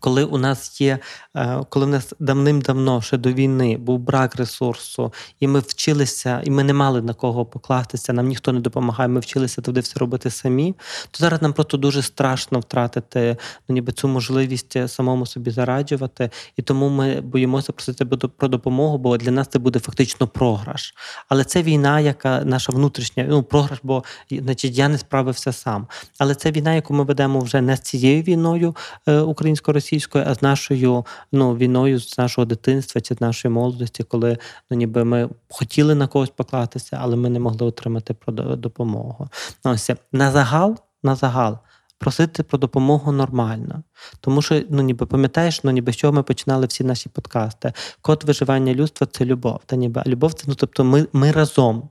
Коли 0.00 0.24
у 0.24 0.38
нас 0.38 0.80
є, 0.80 0.98
е, 1.36 1.60
коли 1.68 1.86
в 1.86 1.88
нас 1.88 2.14
давним-давно 2.20 3.02
ще 3.02 3.16
до 3.16 3.32
війни 3.32 3.76
був 3.76 3.98
брак 3.98 4.36
ресурсу, 4.36 5.12
і 5.40 5.48
ми 5.48 5.60
вчилися, 5.60 6.42
і 6.44 6.50
ми 6.50 6.64
не 6.64 6.72
мали 6.72 7.02
на 7.02 7.14
кого 7.14 7.44
покластися, 7.44 8.12
нам 8.12 8.26
ніхто 8.26 8.52
не 8.52 8.60
допомагає, 8.60 9.08
ми 9.08 9.20
вчилися 9.20 9.62
туди 9.62 9.80
все 9.80 9.98
робити 9.98 10.30
самі, 10.30 10.74
то 11.10 11.18
зараз 11.18 11.42
нам 11.42 11.52
просто 11.52 11.76
дуже 11.76 12.02
страшно 12.02 12.58
втратити 12.60 13.36
ну, 13.68 13.74
ніби 13.74 13.92
цю 13.92 14.08
можливість 14.08 14.88
самому 14.88 15.26
собі 15.26 15.50
зараджувати. 15.50 16.30
І 16.56 16.62
тому 16.62 16.88
ми 16.88 17.20
боїмося 17.20 17.72
просити 17.72 18.04
про 18.04 18.48
допомогу, 18.48 18.98
бо 18.98 19.16
для 19.16 19.30
нас 19.30 19.48
це 19.48 19.58
буде 19.58 19.78
фактично 19.78 20.28
програш. 20.28 20.94
Але 21.28 21.44
це 21.44 21.62
війна, 21.62 22.00
яка 22.00 22.44
наша 22.44 22.72
внутрішня, 22.72 23.26
ну 23.28 23.42
програш, 23.42 23.78
бо 23.82 24.04
значить 24.30 24.78
я 24.78 24.88
не 24.88 24.98
справився 24.98 25.52
сам. 25.52 25.86
Але 26.18 26.34
це 26.34 26.50
війна, 26.50 26.74
яку 26.74 26.94
ми 26.94 27.04
ведемо 27.04 27.40
вже 27.40 27.60
не 27.60 27.76
з 27.76 27.80
цією 27.80 28.22
війною 28.22 28.76
е, 29.06 29.20
українсько-російською, 29.20 29.75
російською, 29.76 30.24
а 30.28 30.34
з 30.34 30.42
нашою 30.42 31.04
ну, 31.32 31.56
війною, 31.56 32.00
з 32.00 32.18
нашого 32.18 32.44
дитинства 32.44 33.00
чи 33.00 33.14
з 33.14 33.20
нашої 33.20 33.54
молодості, 33.54 34.02
коли 34.02 34.38
ну, 34.70 34.76
ніби 34.76 35.04
ми 35.04 35.28
хотіли 35.48 35.94
на 35.94 36.06
когось 36.06 36.30
поклатися, 36.30 36.98
але 37.00 37.16
ми 37.16 37.28
не 37.28 37.38
могли 37.38 37.66
отримати 37.66 38.14
допомогу. 38.56 39.28
Ну, 39.64 39.70
ось 39.72 39.90
на 40.12 40.30
загал, 40.30 40.76
на 41.02 41.14
загал. 41.14 41.58
Просити 41.98 42.42
про 42.42 42.58
допомогу 42.58 43.12
нормально. 43.12 43.82
Тому 44.20 44.42
що, 44.42 44.62
ну 44.70 44.82
ніби 44.82 45.06
пам'ятаєш, 45.06 45.64
ну 45.64 45.70
ніби 45.70 45.92
з 45.92 45.96
чого 45.96 46.12
ми 46.12 46.22
починали 46.22 46.66
всі 46.66 46.84
наші 46.84 47.08
подкасти. 47.08 47.72
Код 48.00 48.24
виживання 48.26 48.74
людства 48.74 49.06
це 49.10 49.24
любов. 49.24 49.60
Та 49.66 49.76
ніби 49.76 50.02
а 50.06 50.08
любов 50.08 50.34
це 50.34 50.44
ну 50.46 50.54
тобто 50.54 50.84
ми 50.84 51.06
ми 51.12 51.32
разом. 51.32 51.88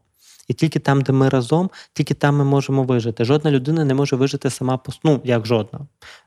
І 0.48 0.54
тільки 0.54 0.80
там, 0.80 1.02
де 1.02 1.14
ми 1.14 1.30
разом, 1.30 1.70
тільки 1.94 2.14
там 2.14 2.38
ми 2.38 2.44
можемо 2.44 2.84
вижити. 2.84 3.26
Жодна 3.26 3.52
людина 3.52 3.86
не 3.86 3.94
може 3.94 4.16
вижити 4.16 4.50
сама 4.50 4.78
по 4.78 4.92
ну, 5.04 5.22
як 5.24 5.46
жодна. 5.46 5.80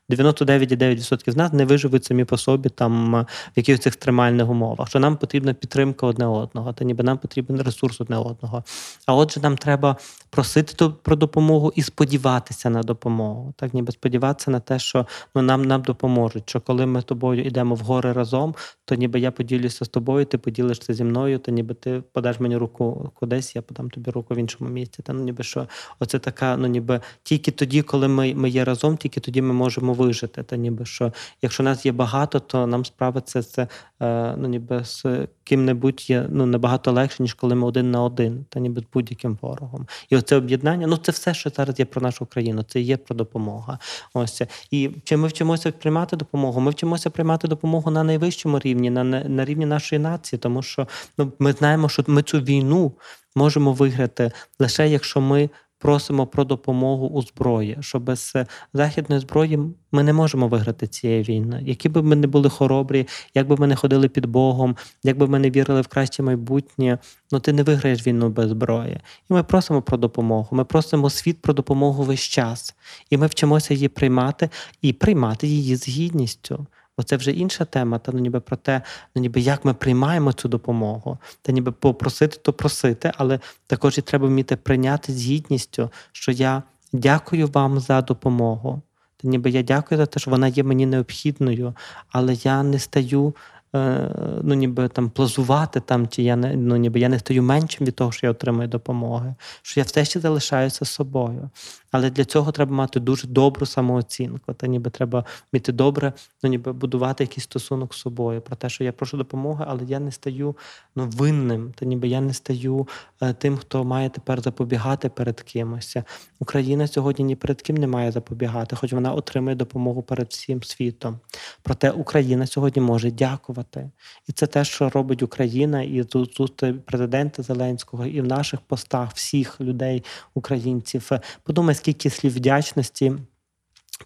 99,9% 0.09 1.31
з 1.31 1.35
нас 1.35 1.53
не 1.53 1.65
виживуть 1.65 2.05
самі 2.05 2.25
по 2.25 2.37
собі 2.37 2.69
там 2.69 3.15
в 3.21 3.25
якихось 3.55 3.87
екстремальних 3.87 4.49
умовах. 4.49 4.89
Що 4.89 4.99
нам 4.99 5.17
потрібна 5.17 5.53
підтримка 5.53 6.07
одне 6.07 6.25
одного, 6.25 6.73
та 6.73 6.85
ніби 6.85 7.03
нам 7.03 7.17
потрібен 7.17 7.61
ресурс 7.61 8.01
одне 8.01 8.17
одного. 8.17 8.63
А 9.05 9.15
отже, 9.15 9.39
нам 9.39 9.57
треба 9.57 9.95
просити 10.29 10.89
про 11.03 11.15
допомогу 11.15 11.73
і 11.75 11.81
сподіватися 11.81 12.69
на 12.69 12.83
допомогу. 12.83 13.53
Так, 13.57 13.73
ніби 13.73 13.91
сподіватися 13.91 14.51
на 14.51 14.59
те, 14.59 14.79
що 14.79 15.05
ну, 15.35 15.41
нам 15.41 15.65
нам 15.65 15.81
допоможуть. 15.81 16.49
Що 16.49 16.61
коли 16.61 16.85
ми 16.85 17.01
з 17.01 17.03
тобою 17.03 17.43
йдемо 17.43 17.75
в 17.75 17.79
гори 17.79 18.13
разом, 18.13 18.55
то 18.85 18.95
ніби 18.95 19.19
я 19.19 19.31
поділюся 19.31 19.85
з 19.85 19.87
тобою, 19.87 20.25
ти 20.25 20.37
поділишся 20.37 20.93
зі 20.93 21.03
мною, 21.03 21.39
то 21.39 21.51
ніби 21.51 21.73
ти 21.73 22.03
подаш 22.13 22.39
мені 22.39 22.57
руку 22.57 23.11
кудись, 23.13 23.55
я 23.55 23.61
подам 23.61 23.89
тобі 23.89 24.11
руку 24.11 24.33
в 24.33 24.37
іншому 24.37 24.69
місці. 24.69 25.03
Та 25.03 25.13
ну 25.13 25.23
ніби 25.23 25.43
що 25.43 25.67
оце 25.99 26.19
така, 26.19 26.57
ну 26.57 26.67
ніби 26.67 27.01
тільки 27.23 27.51
тоді, 27.51 27.81
коли 27.81 28.07
ми 28.07 28.33
ми 28.33 28.49
є 28.49 28.65
разом, 28.65 28.97
тільки 28.97 29.19
тоді 29.19 29.41
ми 29.41 29.53
можемо 29.53 29.93
вижити. 29.99 30.43
Та 30.43 30.55
ніби 30.55 30.85
що, 30.85 31.13
якщо 31.41 31.63
нас 31.63 31.85
є 31.85 31.91
багато, 31.91 32.39
то 32.39 32.67
нам 32.67 32.85
справиться 32.85 33.43
це 33.43 33.67
е, 34.01 34.35
ну 34.37 34.47
ніби 34.47 34.83
з 34.83 35.05
ким-небудь 35.43 36.09
є 36.09 36.25
ну 36.29 36.45
набагато 36.45 36.91
легше, 36.91 37.23
ніж 37.23 37.33
коли 37.33 37.55
ми 37.55 37.67
один 37.67 37.91
на 37.91 38.03
один, 38.03 38.45
та 38.49 38.59
ніби 38.59 38.81
з 38.81 38.83
будь-яким 38.93 39.37
ворогом. 39.41 39.87
І 40.09 40.17
оце 40.17 40.35
об'єднання, 40.35 40.87
ну 40.87 40.97
це 40.97 41.11
все, 41.11 41.33
що 41.33 41.49
зараз 41.49 41.79
є 41.79 41.85
про 41.85 42.01
нашу 42.01 42.25
країну, 42.25 42.63
це 42.63 42.79
є 42.79 42.97
про 42.97 43.15
допомога. 43.15 43.79
Ось 44.13 44.41
і 44.71 44.89
чи 45.03 45.17
ми 45.17 45.27
вчимося 45.27 45.71
приймати 45.71 46.15
допомогу? 46.15 46.61
Ми 46.61 46.71
вчимося 46.71 47.09
приймати 47.09 47.47
допомогу 47.47 47.91
на 47.91 48.03
найвищому 48.03 48.59
рівні, 48.59 48.89
на 48.89 49.03
на 49.03 49.45
рівні 49.45 49.65
нашої 49.65 49.99
нації, 49.99 50.39
тому 50.39 50.61
що 50.61 50.87
ну 51.17 51.31
ми 51.39 51.51
знаємо, 51.51 51.89
що 51.89 52.03
ми 52.07 52.23
цю 52.23 52.39
війну 52.39 52.91
можемо 53.35 53.73
виграти 53.73 54.31
лише 54.59 54.89
якщо 54.89 55.21
ми 55.21 55.49
просимо 55.79 56.27
про 56.27 56.43
допомогу 56.43 57.07
у 57.07 57.21
зброї, 57.21 57.77
що 57.79 57.99
без 57.99 58.31
е, 58.35 58.45
західної 58.73 59.21
зброї 59.21 59.59
ми 59.91 60.03
не 60.03 60.13
можемо 60.13 60.47
виграти 60.47 60.87
цієї 60.87 61.23
війни. 61.23 61.61
Які 61.65 61.89
б 61.89 62.03
ми 62.03 62.15
не 62.15 62.27
були 62.27 62.49
хоробрі, 62.49 63.07
як 63.35 63.47
би 63.47 63.55
ми 63.55 63.67
не 63.67 63.75
ходили 63.75 64.09
під 64.09 64.25
Богом, 64.25 64.75
як 65.03 65.17
би 65.17 65.27
ми 65.27 65.39
не 65.39 65.49
вірили 65.49 65.81
в 65.81 65.87
краще 65.87 66.23
майбутнє, 66.23 66.97
ну 67.31 67.39
ти 67.39 67.53
не 67.53 67.63
виграєш 67.63 68.07
війну 68.07 68.29
без 68.29 68.49
зброї. 68.49 68.99
І 69.29 69.33
ми 69.33 69.43
просимо 69.43 69.81
про 69.81 69.97
допомогу. 69.97 70.47
Ми 70.51 70.65
просимо 70.65 71.09
світ 71.09 71.41
про 71.41 71.53
допомогу 71.53 72.03
весь 72.03 72.19
час. 72.19 72.75
І 73.09 73.17
ми 73.17 73.27
вчимося 73.27 73.73
її 73.73 73.87
приймати 73.87 74.49
і 74.81 74.93
приймати 74.93 75.47
її 75.47 75.75
з 75.75 75.87
гідністю. 75.87 76.67
Бо 76.99 77.03
це 77.03 77.17
вже 77.17 77.31
інша 77.31 77.65
тема, 77.65 77.99
та 77.99 78.11
ну 78.11 78.19
ніби 78.19 78.39
про 78.39 78.57
те, 78.57 78.81
ну 79.15 79.21
ніби 79.21 79.41
як 79.41 79.65
ми 79.65 79.73
приймаємо 79.73 80.33
цю 80.33 80.47
допомогу, 80.47 81.17
та 81.41 81.51
ніби 81.51 81.71
попросити, 81.71 82.37
то 82.41 82.53
просити, 82.53 83.11
але 83.17 83.39
також 83.67 83.97
і 83.97 84.01
треба 84.01 84.27
вміти 84.27 84.55
прийняти 84.55 85.13
з 85.13 85.25
гідністю, 85.25 85.89
що 86.11 86.31
я 86.31 86.63
дякую 86.93 87.47
вам 87.47 87.79
за 87.79 88.01
допомогу. 88.01 88.81
Та 89.17 89.27
ніби 89.27 89.49
я 89.49 89.63
дякую 89.63 89.97
за 89.97 90.05
те, 90.05 90.19
що 90.19 90.31
вона 90.31 90.47
є 90.47 90.63
мені 90.63 90.85
необхідною, 90.85 91.73
але 92.11 92.33
я 92.33 92.63
не 92.63 92.79
стаю 92.79 93.33
Е, 93.75 94.09
ну, 94.43 94.55
ніби 94.55 94.87
там 94.87 95.09
плазувати 95.09 95.79
там, 95.79 96.07
чи 96.07 96.23
я 96.23 96.35
не 96.35 96.55
ну, 96.55 96.75
ніби 96.75 96.99
я 96.99 97.09
не 97.09 97.19
стаю 97.19 97.43
меншим 97.43 97.87
від 97.87 97.95
того, 97.95 98.11
що 98.11 98.27
я 98.27 98.31
отримую 98.31 98.67
допомоги, 98.67 99.35
що 99.61 99.79
я 99.79 99.83
все 99.83 100.05
ще 100.05 100.19
залишаюся 100.19 100.85
собою. 100.85 101.49
Але 101.91 102.09
для 102.09 102.25
цього 102.25 102.51
треба 102.51 102.75
мати 102.75 102.99
дуже 102.99 103.27
добру 103.27 103.65
самооцінку. 103.65 104.53
Та 104.53 104.67
ніби 104.67 104.89
треба 104.89 105.25
вміти 105.51 105.71
добре, 105.71 106.13
ну 106.43 106.49
ніби 106.49 106.73
будувати 106.73 107.23
якийсь 107.23 107.43
стосунок 107.43 107.93
з 107.93 107.97
собою 107.97 108.41
про 108.41 108.55
те, 108.55 108.69
що 108.69 108.83
я 108.83 108.91
прошу 108.91 109.17
допомоги, 109.17 109.65
але 109.67 109.83
я 109.85 109.99
не 109.99 110.11
стаю 110.11 110.55
ну, 110.95 111.09
винним, 111.09 111.73
та 111.75 111.85
ніби 111.85 112.07
я 112.07 112.21
не 112.21 112.33
стаю 112.33 112.87
е, 113.21 113.33
тим, 113.33 113.57
хто 113.57 113.83
має 113.83 114.09
тепер 114.09 114.41
запобігати 114.41 115.09
перед 115.09 115.41
кимось. 115.41 115.97
Україна 116.39 116.87
сьогодні 116.87 117.25
ні 117.25 117.35
перед 117.35 117.61
ким 117.61 117.77
не 117.77 117.87
має 117.87 118.11
запобігати, 118.11 118.75
хоч 118.75 118.93
вона 118.93 119.13
отримує 119.13 119.55
допомогу 119.55 120.01
перед 120.01 120.27
всім 120.27 120.63
світом. 120.63 121.19
Проте 121.63 121.91
Україна 121.91 122.47
сьогодні 122.47 122.81
може 122.81 123.11
дякувати. 123.11 123.89
І 124.27 124.31
це 124.31 124.47
те, 124.47 124.63
що 124.63 124.89
робить 124.89 125.23
Україна, 125.23 125.81
і 125.81 126.03
тут, 126.03 126.33
тут 126.33 126.85
президента 126.85 127.43
Зеленського, 127.43 128.05
і 128.05 128.21
в 128.21 128.27
наших 128.27 128.59
постах 128.61 129.13
всіх 129.13 129.61
людей, 129.61 130.03
українців. 130.33 131.09
Подумай, 131.43 131.75
скільки 131.79 132.09
слів 132.09 132.33
вдячності. 132.35 133.13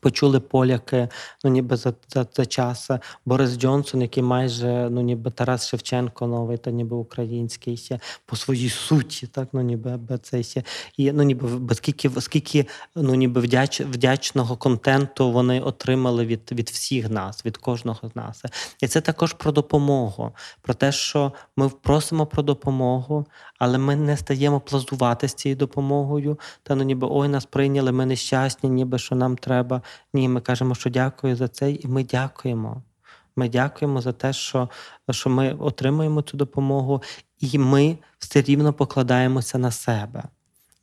Почули 0.02 0.40
поляки, 0.40 1.08
ну 1.44 1.52
ніби 1.52 1.76
за 1.78 1.94
за, 2.10 2.26
за 2.34 2.46
час 2.46 2.90
Борис 3.26 3.58
Джонсон, 3.58 4.02
який 4.02 4.24
майже 4.24 4.88
ну 4.92 5.02
ніби 5.02 5.32
Тарас 5.32 5.68
Шевченко 5.68 6.28
новий, 6.28 6.58
та 6.58 6.72
ніби 6.72 6.96
український 6.96 7.90
по 8.26 8.36
своїй 8.36 8.70
суті, 8.70 9.28
так 9.28 9.48
ну 9.54 9.62
ніби 9.62 10.00
це 10.22 10.44
ще 10.44 10.64
і 10.98 11.12
ну 11.12 11.24
ніби 11.24 11.76
скільки 11.76 12.12
скільки 12.22 12.66
ну 12.96 13.16
ніби 13.16 13.42
вдяч, 13.42 13.82
вдячного 13.82 14.58
контенту 14.58 15.32
вони 15.32 15.62
отримали 15.62 16.26
від 16.26 16.52
від 16.52 16.70
всіх 16.70 17.10
нас, 17.10 17.46
від 17.46 17.58
кожного 17.58 18.10
з 18.10 18.16
нас. 18.16 18.44
І 18.82 18.88
це 18.88 19.02
також 19.02 19.34
про 19.34 19.52
допомогу, 19.52 20.32
про 20.62 20.74
те, 20.74 20.92
що 20.92 21.34
ми 21.58 21.70
просимо 21.70 22.26
про 22.26 22.44
допомогу, 22.44 23.26
але 23.60 23.78
ми 23.78 23.96
не 23.96 24.18
стаємо 24.18 24.60
плазувати 24.60 25.28
з 25.28 25.34
цією 25.34 25.56
допомогою. 25.56 26.40
Та 26.64 26.76
ну 26.76 26.84
ніби 26.84 27.08
ой, 27.12 27.28
нас 27.28 27.46
прийняли, 27.46 27.92
ми 27.92 28.06
нещасні, 28.06 28.70
ніби 28.70 29.00
що 29.00 29.16
нам 29.16 29.38
треба. 29.38 29.82
Ні, 30.14 30.30
ми 30.30 30.42
кажемо, 30.42 30.76
що 30.76 30.90
дякую 30.90 31.36
за 31.36 31.48
це, 31.48 31.72
і 31.72 31.88
ми 31.88 32.04
дякуємо. 32.04 32.84
Ми 33.36 33.50
дякуємо 33.50 34.02
за 34.02 34.12
те, 34.12 34.34
що, 34.34 34.70
що 35.12 35.30
ми 35.30 35.54
отримуємо 35.54 36.22
цю 36.22 36.38
допомогу, 36.38 37.02
і 37.40 37.58
ми 37.58 37.98
все 38.20 38.42
рівно 38.42 38.74
покладаємося 38.74 39.58
на 39.58 39.72
себе. 39.72 40.24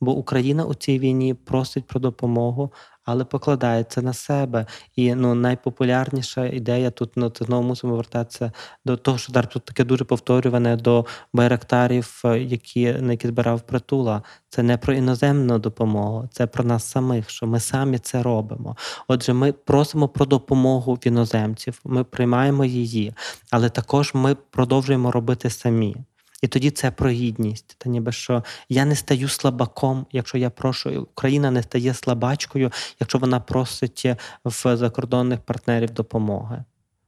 Бо 0.01 0.11
Україна 0.11 0.65
у 0.65 0.73
цій 0.73 0.99
війні 0.99 1.33
просить 1.33 1.87
про 1.87 1.99
допомогу, 1.99 2.73
але 3.05 3.25
покладається 3.25 4.01
на 4.01 4.13
себе. 4.13 4.65
І 4.95 5.15
ну, 5.15 5.35
найпопулярніша 5.35 6.45
ідея 6.45 6.91
тут 6.91 7.11
ну, 7.15 7.29
це 7.29 7.45
знову 7.45 7.67
мусимо 7.67 7.95
вертатися 7.95 8.51
до 8.85 8.97
того, 8.97 9.17
що 9.17 9.33
зараз 9.33 9.51
тут 9.53 9.65
таке 9.65 9.83
дуже 9.83 10.03
повторюване 10.03 10.75
до 10.75 11.05
байрактарів, 11.33 12.21
які 12.39 12.93
на 12.93 13.11
які 13.11 13.27
збирав 13.27 13.61
притула. 13.61 14.23
Це 14.49 14.63
не 14.63 14.77
про 14.77 14.93
іноземну 14.93 15.59
допомогу, 15.59 16.29
це 16.31 16.47
про 16.47 16.63
нас 16.63 16.83
самих, 16.83 17.29
що 17.29 17.47
ми 17.47 17.59
самі 17.59 17.97
це 17.97 18.23
робимо. 18.23 18.75
Отже, 19.07 19.33
ми 19.33 19.51
просимо 19.51 20.07
про 20.07 20.25
допомогу 20.25 20.93
в 20.93 21.07
іноземців, 21.07 21.79
ми 21.83 22.03
приймаємо 22.03 22.65
її, 22.65 23.13
але 23.51 23.69
також 23.69 24.11
ми 24.13 24.35
продовжуємо 24.35 25.11
робити 25.11 25.49
самі. 25.49 25.95
І 26.41 26.47
тоді 26.47 26.71
це 26.71 26.91
про 26.91 27.09
гідність. 27.09 27.75
Та 27.77 27.89
ніби 27.89 28.11
що 28.11 28.43
я 28.69 28.85
не 28.85 28.95
стаю 28.95 29.27
слабаком, 29.27 30.05
якщо 30.11 30.37
я 30.37 30.49
прошу, 30.49 31.01
Україна 31.01 31.51
не 31.51 31.63
стає 31.63 31.93
слабачкою, 31.93 32.71
якщо 32.99 33.17
вона 33.17 33.39
просить 33.39 34.05
в 34.45 34.75
закордонних 34.75 35.39
партнерів 35.39 35.91
допомоги. 35.91 36.63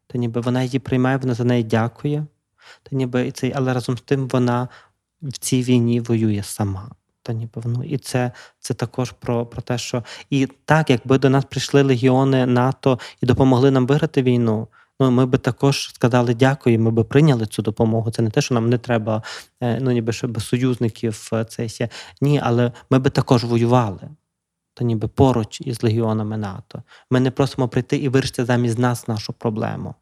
Та 0.07 0.17
ніби 0.17 0.41
вона 0.41 0.63
її 0.63 0.79
приймає, 0.79 1.17
вона 1.17 1.33
за 1.33 1.43
неї 1.43 1.63
дякує. 1.63 2.25
Та 2.83 2.95
ніби 2.95 3.31
цей, 3.31 3.53
але 3.55 3.73
разом 3.73 3.97
з 3.97 4.01
тим 4.01 4.27
вона 4.27 4.67
в 5.21 5.37
цій 5.37 5.63
війні 5.63 5.99
воює 5.99 6.43
сама. 6.43 6.89
Та 7.21 7.33
ніби 7.33 7.61
ну, 7.65 7.83
і 7.83 7.97
це 7.97 8.31
це 8.59 8.73
також 8.73 9.11
про 9.11 9.45
про 9.45 9.61
те, 9.61 9.77
що 9.77 10.03
і 10.29 10.47
так, 10.65 10.89
якби 10.89 11.17
до 11.17 11.29
нас 11.29 11.45
прийшли 11.45 11.81
легіони 11.81 12.45
НАТО 12.45 12.99
і 13.21 13.25
допомогли 13.25 13.71
нам 13.71 13.87
виграти 13.87 14.23
війну 14.23 14.67
ми 15.11 15.25
би 15.25 15.37
також 15.37 15.89
сказали 15.93 16.33
дякую, 16.33 16.79
ми 16.79 16.91
би 16.91 17.03
прийняли 17.03 17.45
цю 17.45 17.61
допомогу. 17.61 18.11
Це 18.11 18.21
не 18.21 18.29
те, 18.29 18.41
що 18.41 18.55
нам 18.55 18.69
не 18.69 18.77
треба, 18.77 19.23
е, 19.61 19.79
ну 19.81 19.91
ніби 19.91 20.13
щоб 20.13 20.41
союзників 20.41 21.29
е, 21.33 21.45
це 21.45 21.69
ще 21.69 21.89
ні, 22.21 22.41
але 22.43 22.71
ми 22.89 22.99
би 22.99 23.09
також 23.09 23.43
воювали. 23.43 24.09
та 24.75 24.85
ніби 24.85 25.07
поруч 25.07 25.61
із 25.61 25.83
легіонами 25.83 26.37
НАТО. 26.37 26.83
Ми 27.09 27.19
не 27.19 27.31
просимо 27.31 27.67
прийти 27.67 27.97
і 27.97 28.09
вирішити 28.09 28.45
замість 28.45 28.79
нас 28.79 29.07
нашу 29.07 29.33
проблему. 29.33 29.95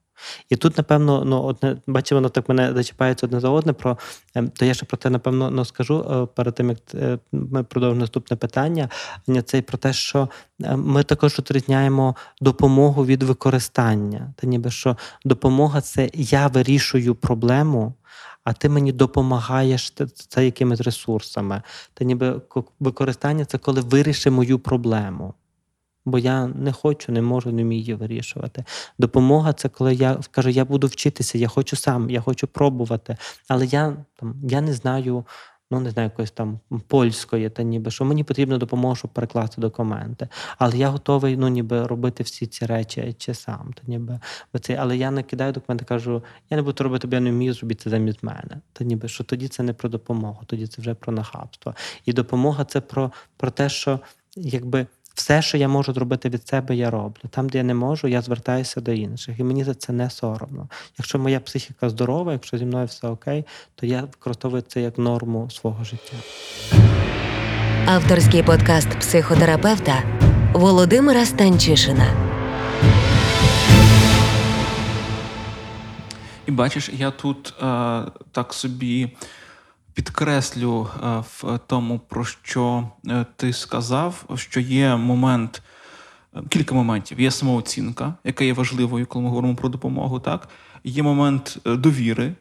І 0.50 0.56
тут, 0.56 0.78
напевно, 0.78 1.26
ну, 1.26 1.42
одне, 1.42 1.78
бачимо, 1.88 2.18
воно 2.18 2.30
так 2.30 2.50
мене 2.50 2.74
зачіпається 2.74 3.26
одне 3.26 3.40
за 3.40 3.50
одне. 3.50 3.74
Про, 3.74 3.98
ем, 4.36 4.50
то 4.50 4.66
я 4.66 4.74
ще 4.74 4.86
про 4.86 4.98
те, 4.98 5.10
напевно, 5.10 5.52
ну, 5.52 5.66
скажу 5.66 6.06
е, 6.12 6.26
перед 6.36 6.56
тим, 6.56 6.70
як 6.70 6.78
е, 6.94 7.18
ми 7.32 7.64
продовжимо 7.64 8.02
наступне 8.02 8.38
питання. 8.38 8.90
Це 9.46 9.62
про 9.62 9.78
те, 9.78 9.94
що 9.94 10.30
е, 10.64 10.76
ми 10.76 11.04
також 11.04 11.40
відрізняємо 11.40 12.16
допомогу 12.42 13.06
від 13.06 13.24
використання. 13.24 14.34
Та 14.36 14.48
ніби 14.48 14.72
що 14.72 14.98
допомога 15.26 15.82
це 15.82 16.10
я 16.14 16.48
вирішую 16.48 17.16
проблему, 17.16 17.94
а 18.44 18.54
ти 18.54 18.70
мені 18.70 18.92
допомагаєш 18.92 19.94
це 20.28 20.46
якимись 20.46 20.82
ресурсами. 20.82 21.62
Та 21.94 22.06
ніби 22.06 22.42
використання 22.80 23.46
це 23.46 23.58
коли 23.58 23.82
виріши 23.82 24.30
мою 24.30 24.60
проблему. 24.60 25.34
Бо 26.06 26.20
я 26.20 26.48
не 26.48 26.72
хочу, 26.72 27.12
не 27.12 27.22
можу, 27.22 27.52
не 27.52 27.64
вмію 27.64 27.98
вирішувати. 27.98 28.64
Допомога 28.98 29.54
це 29.54 29.70
коли 29.70 29.96
я 29.96 30.20
кажу, 30.32 30.50
я 30.50 30.66
буду 30.66 30.88
вчитися, 30.88 31.38
я 31.38 31.48
хочу 31.48 31.76
сам, 31.76 32.10
я 32.10 32.22
хочу 32.22 32.48
пробувати. 32.48 33.18
Але 33.48 33.66
я 33.66 33.98
там 34.16 34.36
я 34.44 34.62
не 34.62 34.74
знаю, 34.74 35.26
ну 35.72 35.80
не 35.80 35.90
знаю, 35.90 36.10
якоїсь 36.10 36.32
там 36.32 36.60
польської, 36.88 37.50
та 37.50 37.64
ніби 37.64 37.92
що 37.92 38.06
мені 38.06 38.24
потрібна 38.24 38.58
допомога, 38.58 38.96
щоб 38.96 39.12
перекласти 39.12 39.62
документи. 39.62 40.28
Але 40.58 40.78
я 40.78 40.90
готовий 40.90 41.38
ну, 41.38 41.48
ніби 41.48 41.88
робити 41.88 42.24
всі 42.24 42.48
ці 42.48 42.66
речі 42.66 43.16
чи 43.18 43.34
сам. 43.34 43.74
Та 43.74 43.82
ніби 43.88 44.20
оце, 44.54 44.76
але 44.76 44.98
я 44.98 45.12
не 45.12 45.24
кидаю 45.24 45.52
документи, 45.52 45.86
кажу, 45.86 46.24
я 46.50 46.58
не 46.58 46.64
буду 46.64 46.84
робити, 46.84 47.08
бо 47.08 47.16
я 47.16 47.20
не 47.20 47.32
вмію 47.32 47.54
зробити 47.54 47.84
це 47.84 47.90
замість 47.90 48.24
мене. 48.24 48.62
Та 48.74 48.84
ніби 48.84 49.08
що 49.08 49.24
тоді 49.24 49.48
це 49.48 49.64
не 49.64 49.74
про 49.74 49.90
допомогу, 49.90 50.42
тоді 50.46 50.68
це 50.68 50.82
вже 50.82 50.94
про 50.94 51.14
нахабство. 51.14 51.76
І 52.06 52.14
допомога 52.14 52.66
це 52.66 52.82
про, 52.82 53.12
про 53.38 53.52
те, 53.52 53.70
що 53.70 54.00
якби. 54.36 54.88
Все, 55.14 55.42
що 55.42 55.58
я 55.58 55.68
можу 55.68 55.94
зробити 55.94 56.30
від 56.30 56.48
себе, 56.48 56.76
я 56.76 56.90
роблю. 56.90 57.22
Там, 57.30 57.50
де 57.50 57.58
я 57.58 57.64
не 57.64 57.74
можу, 57.74 58.08
я 58.08 58.22
звертаюся 58.22 58.82
до 58.82 58.92
інших. 58.92 59.40
І 59.40 59.44
мені 59.44 59.64
за 59.64 59.74
це 59.74 59.94
не 59.94 60.10
соромно. 60.10 60.68
Якщо 60.98 61.20
моя 61.20 61.40
психіка 61.40 61.90
здорова, 61.90 62.32
якщо 62.32 62.58
зі 62.58 62.66
мною 62.66 62.86
все 62.86 63.08
окей, 63.08 63.46
то 63.76 63.86
я 63.86 64.02
використовую 64.02 64.62
це 64.62 64.82
як 64.82 64.98
норму 64.98 65.50
свого 65.50 65.84
життя. 65.84 66.18
Авторський 67.86 68.44
подкаст 68.44 68.90
психотерапевта 69.00 70.04
Володимира 70.54 71.26
Станчишина. 71.26 72.32
І 76.46 76.52
бачиш, 76.52 76.90
я 76.94 77.12
тут 77.12 77.54
е, 77.64 78.02
так 78.32 78.54
собі 78.54 79.10
підкреслю 79.94 80.88
е, 81.04 81.08
в 81.20 81.60
тому, 81.68 82.00
про 82.00 82.26
що 82.26 82.90
е, 83.08 83.26
ти 83.36 83.54
сказав, 83.54 84.26
що 84.36 84.60
є 84.60 84.96
момент, 84.96 85.62
е, 86.36 86.42
кілька 86.50 86.76
моментів. 86.76 87.20
Є 87.20 87.32
самооцінка, 87.32 88.14
яка 88.24 88.44
є 88.44 88.54
важливою, 88.54 89.06
коли 89.06 89.24
ми 89.24 89.30
говоримо 89.30 89.56
про 89.56 89.70
допомогу. 89.70 90.20
Так? 90.20 90.50
Є 90.84 91.04
момент 91.04 91.58
довіри. 91.66 92.36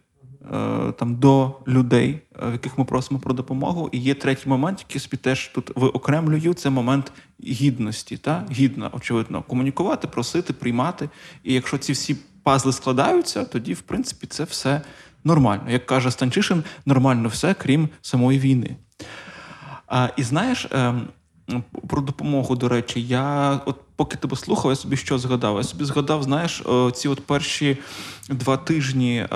Там 0.99 1.17
до 1.17 1.61
людей, 1.69 2.21
в 2.49 2.53
яких 2.53 2.79
ми 2.79 2.85
просимо 2.85 3.21
про 3.21 3.35
допомогу, 3.35 3.89
і 3.93 3.99
є 3.99 4.15
третій 4.15 4.49
момент, 4.49 4.85
який 4.89 5.01
собі 5.01 5.17
теж 5.17 5.49
тут 5.49 5.77
виокремлюю. 5.77 6.55
Це 6.55 6.71
момент 6.71 7.13
гідності, 7.45 8.17
та 8.17 8.47
гідно, 8.51 8.91
очевидно, 8.93 9.43
комунікувати, 9.43 10.09
просити, 10.09 10.53
приймати. 10.53 11.09
І 11.45 11.55
якщо 11.55 11.79
ці 11.79 11.93
всі 11.93 12.17
пазли 12.43 12.73
складаються, 12.73 13.45
тоді, 13.45 13.75
в 13.75 13.81
принципі, 13.81 14.27
це 14.27 14.45
все 14.45 14.81
нормально. 15.25 15.71
Як 15.71 15.87
каже 15.87 16.11
Станчишин, 16.11 16.65
нормально 16.87 17.29
все, 17.29 17.55
крім 17.55 17.89
самої 18.03 18.39
війни. 18.39 18.77
А, 19.87 20.09
і 20.17 20.23
знаєш, 20.23 20.67
ем, 20.71 21.09
про 21.89 22.03
допомогу, 22.03 22.57
до 22.57 22.69
речі, 22.69 23.03
я 23.03 23.53
от 23.67 23.77
поки 24.01 24.17
тебе 24.17 24.37
слухав, 24.37 24.71
я 24.71 24.77
собі 24.77 24.97
що 24.97 25.19
згадав? 25.19 25.57
Я 25.57 25.63
собі 25.63 25.85
згадав, 25.85 26.23
знаєш, 26.23 26.63
ці 26.93 27.09
от 27.09 27.27
перші 27.27 27.77
два 28.29 28.57
тижні 28.57 29.27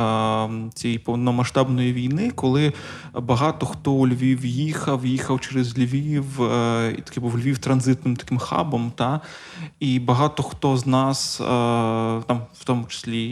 цієї 0.74 0.98
повномасштабної 0.98 1.92
війни, 1.92 2.30
коли 2.34 2.72
багато 3.14 3.66
хто 3.66 3.92
у 3.92 4.08
Львів 4.08 4.46
їхав, 4.46 5.06
їхав 5.06 5.40
через 5.40 5.78
Львів, 5.78 6.42
е, 6.42 6.94
і 6.98 7.02
таки 7.02 7.20
був 7.20 7.38
Львів 7.38 7.58
транзитним 7.58 8.16
таким 8.16 8.38
хабом, 8.38 8.92
та 8.96 9.20
і 9.80 9.98
багато 9.98 10.42
хто 10.42 10.76
з 10.76 10.86
нас, 10.86 11.40
е, 11.40 11.44
там, 12.26 12.40
в 12.54 12.64
тому 12.64 12.84
числі, 12.84 13.24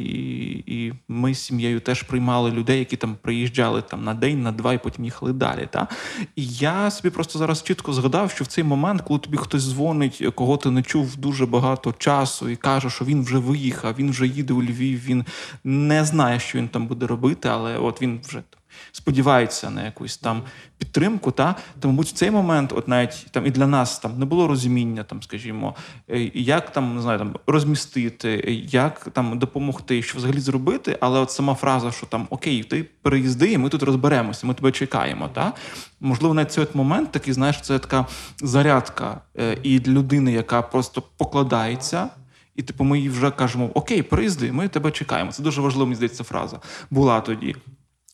і 0.66 0.92
ми 1.08 1.34
з 1.34 1.38
сім'єю 1.38 1.80
теж 1.80 2.02
приймали 2.02 2.50
людей, 2.50 2.78
які 2.78 2.96
там 2.96 3.16
приїжджали 3.22 3.82
там 3.82 4.04
на 4.04 4.14
день, 4.14 4.42
на 4.42 4.52
два, 4.52 4.72
і 4.72 4.82
потім 4.82 5.04
їхали 5.04 5.32
далі. 5.32 5.68
Та? 5.70 5.88
І 6.36 6.46
я 6.46 6.90
собі 6.90 7.10
просто 7.10 7.38
зараз 7.38 7.62
чітко 7.62 7.92
згадав, 7.92 8.30
що 8.30 8.44
в 8.44 8.46
цей 8.46 8.64
момент, 8.64 9.02
коли 9.02 9.18
тобі 9.18 9.36
хтось 9.36 9.62
дзвонить, 9.62 10.24
кого 10.34 10.56
ти 10.56 10.70
не 10.70 10.82
чув 10.82 11.16
дуже 11.22 11.46
багато 11.46 11.94
часу, 11.98 12.48
і 12.48 12.56
каже, 12.56 12.90
що 12.90 13.04
він 13.04 13.22
вже 13.22 13.38
виїхав, 13.38 13.94
він 13.98 14.10
вже 14.10 14.26
їде 14.26 14.54
у 14.54 14.62
Львів, 14.62 15.04
він 15.04 15.24
не 15.64 16.04
знає, 16.04 16.40
що 16.40 16.58
він 16.58 16.68
там 16.68 16.86
буде 16.86 17.06
робити, 17.06 17.48
але 17.48 17.78
от 17.78 18.02
він 18.02 18.20
вже 18.28 18.42
там. 18.82 18.92
Сподівається 18.92 19.70
на 19.70 19.84
якусь 19.84 20.16
там 20.16 20.42
підтримку, 20.78 21.30
та 21.30 21.56
то, 21.80 21.88
мабуть, 21.88 22.06
в 22.06 22.12
цей 22.12 22.30
момент, 22.30 22.72
от 22.72 22.88
навіть 22.88 23.26
там 23.30 23.46
і 23.46 23.50
для 23.50 23.66
нас 23.66 23.98
там 23.98 24.18
не 24.18 24.24
було 24.24 24.48
розуміння, 24.48 25.04
там, 25.04 25.22
скажімо, 25.22 25.74
е, 26.08 26.30
як 26.34 26.72
там 26.72 26.96
не 26.96 27.02
знаю, 27.02 27.18
там 27.18 27.36
розмістити, 27.46 28.60
як 28.70 29.08
там 29.12 29.38
допомогти, 29.38 30.02
що 30.02 30.18
взагалі 30.18 30.40
зробити. 30.40 30.98
Але 31.00 31.20
от 31.20 31.30
сама 31.30 31.54
фраза, 31.54 31.90
що 31.92 32.06
там 32.06 32.26
окей, 32.30 32.62
ти 32.64 32.84
переїзди, 33.02 33.52
і 33.52 33.58
ми 33.58 33.68
тут 33.68 33.82
розберемося, 33.82 34.46
ми 34.46 34.54
тебе 34.54 34.72
чекаємо. 34.72 35.28
Та 35.28 35.52
можливо, 36.00 36.34
навіть 36.34 36.52
цей 36.52 36.64
от 36.64 36.74
момент 36.74 37.12
такий, 37.12 37.32
знаєш, 37.32 37.60
це 37.60 37.78
така 37.78 38.06
зарядка 38.40 39.20
е, 39.38 39.58
і 39.62 39.78
для 39.78 39.92
людини, 39.92 40.32
яка 40.32 40.62
просто 40.62 41.02
покладається. 41.16 42.08
І 42.56 42.62
типу, 42.62 42.84
ми 42.84 43.00
їй 43.00 43.08
вже 43.08 43.30
кажемо: 43.30 43.70
Окей, 43.74 44.02
приїзди, 44.02 44.52
ми 44.52 44.68
тебе 44.68 44.90
чекаємо. 44.90 45.32
Це 45.32 45.42
дуже 45.42 45.60
важлива, 45.60 45.84
мені 45.84 45.96
здається, 45.96 46.24
фраза 46.24 46.60
була 46.90 47.20
тоді. 47.20 47.56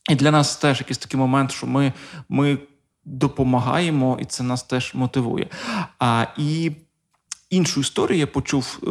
І 0.09 0.15
для 0.15 0.31
нас 0.31 0.57
теж 0.57 0.81
якийсь 0.81 0.99
такий 0.99 1.21
момент, 1.21 1.53
що 1.53 1.67
ми, 1.67 1.93
ми 2.29 2.59
допомагаємо, 3.05 4.19
і 4.21 4.25
це 4.25 4.43
нас 4.43 4.63
теж 4.63 4.95
мотивує. 4.95 5.47
А, 5.99 6.27
І 6.37 6.73
іншу 7.51 7.81
історію 7.81 8.19
я 8.19 8.27
почув 8.27 8.79
е, 8.83 8.87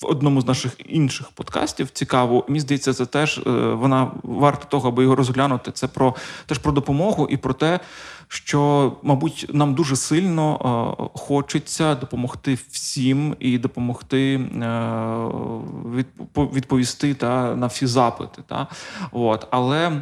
в 0.00 0.06
одному 0.06 0.40
з 0.40 0.46
наших 0.46 0.72
інших 0.86 1.28
подкастів. 1.28 1.90
Цікаво, 1.90 2.44
мені 2.48 2.60
здається, 2.60 2.92
це 2.94 3.06
теж 3.06 3.38
е, 3.38 3.50
вона 3.74 4.10
варта 4.22 4.64
того, 4.64 4.88
аби 4.88 5.02
його 5.02 5.16
розглянути. 5.16 5.72
Це 5.72 5.86
про 5.86 6.14
теж 6.46 6.58
про 6.58 6.72
допомогу 6.72 7.28
і 7.30 7.36
про 7.36 7.54
те, 7.54 7.80
що, 8.28 8.92
мабуть, 9.02 9.46
нам 9.52 9.74
дуже 9.74 9.96
сильно 9.96 10.58
е, 11.00 11.18
хочеться 11.18 11.94
допомогти 11.94 12.58
всім 12.70 13.36
і 13.38 13.58
допомогти 13.58 14.34
е, 14.34 14.38
відпо- 15.94 16.52
відповісти 16.54 17.14
та, 17.14 17.54
на 17.54 17.66
всі 17.66 17.86
запити. 17.86 18.42
Та? 18.46 18.66
От. 19.12 19.46
Але 19.50 19.92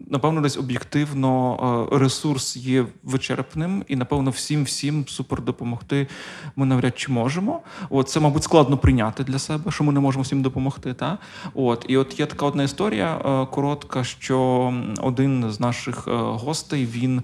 напевно, 0.00 0.40
десь 0.40 0.56
об'єктивно 0.56 1.88
е, 1.92 1.98
ресурс 1.98 2.56
є 2.56 2.86
вичерпним, 3.02 3.84
і 3.88 3.96
напевно 3.96 4.30
всім 4.30 4.64
всім 4.64 5.04
супер 5.08 5.42
допомогти 5.42 6.08
ми 6.56 6.66
навряд 6.66 6.98
чи 6.98 7.12
можемо. 7.12 7.60
От 7.90 8.08
це, 8.08 8.20
мабуть, 8.20 8.44
складно 8.44 8.76
прийняти 8.76 9.24
для 9.24 9.38
себе, 9.38 9.70
що 9.70 9.84
ми 9.84 9.92
не 9.92 10.00
можемо 10.00 10.22
всім 10.22 10.42
допомогти. 10.42 10.94
Та? 10.94 11.18
От. 11.54 11.84
І 11.88 11.96
от 11.96 12.20
є 12.20 12.26
така 12.26 12.46
одна 12.46 12.62
історія 12.62 13.18
коротка, 13.50 14.04
що 14.04 14.72
один 15.02 15.50
з 15.50 15.60
наших 15.60 16.08
гостей 16.08 16.86
він. 16.86 17.22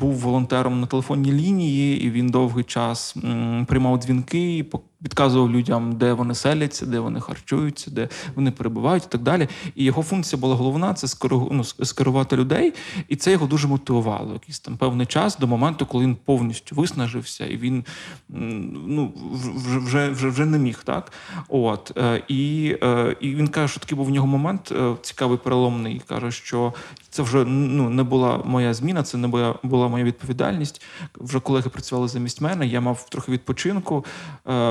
Був 0.00 0.14
волонтером 0.14 0.80
на 0.80 0.86
телефонній 0.86 1.32
лінії, 1.32 2.04
і 2.04 2.10
він 2.10 2.26
довгий 2.26 2.64
час 2.64 3.16
приймав 3.66 3.98
дзвінки, 3.98 4.66
підказував 5.04 5.50
людям, 5.50 5.92
де 5.92 6.12
вони 6.12 6.34
селяться, 6.34 6.86
де 6.86 6.98
вони 6.98 7.20
харчуються, 7.20 7.90
де 7.90 8.08
вони 8.34 8.50
перебувають, 8.50 9.04
і 9.04 9.08
так 9.08 9.22
далі. 9.22 9.48
І 9.74 9.84
його 9.84 10.02
функція 10.02 10.40
була 10.40 10.54
головна 10.54 10.94
це 10.94 11.28
ну, 11.50 11.64
скерувати 11.64 12.36
людей, 12.36 12.72
і 13.08 13.16
це 13.16 13.32
його 13.32 13.46
дуже 13.46 13.68
мотивувало. 13.68 14.32
Якийсь 14.32 14.60
там 14.60 14.76
певний 14.76 15.06
час 15.06 15.38
до 15.38 15.46
моменту, 15.46 15.86
коли 15.86 16.04
він 16.04 16.16
повністю 16.24 16.76
виснажився, 16.76 17.46
і 17.46 17.56
він 17.56 17.84
ну, 18.28 19.12
вже, 19.78 20.08
вже, 20.08 20.28
вже, 20.28 20.46
не 20.46 20.58
міг. 20.58 20.80
Так? 20.84 21.12
От, 21.48 21.92
е, 21.96 22.22
і, 22.28 22.76
е, 22.82 23.16
і 23.20 23.34
він 23.34 23.48
каже, 23.48 23.68
що 23.68 23.80
такий 23.80 23.96
був 23.96 24.06
в 24.06 24.10
нього 24.10 24.26
момент 24.26 24.72
е, 24.72 24.94
цікавий, 25.02 25.38
переломний. 25.38 26.02
Каже, 26.08 26.30
що 26.30 26.74
це 27.10 27.22
вже 27.22 27.44
ну, 27.44 27.90
не 27.90 28.02
була 28.02 28.40
моя 28.44 28.74
зміна, 28.74 29.02
це 29.02 29.18
не 29.18 29.28
була, 29.28 29.54
була 29.62 29.88
моя 29.88 30.04
відповідальність. 30.04 30.82
Вже 31.16 31.40
колеги 31.40 31.70
працювали 31.70 32.08
замість 32.08 32.40
мене, 32.40 32.66
я 32.66 32.80
мав 32.80 33.06
трохи 33.10 33.32
відпочинку. 33.32 34.04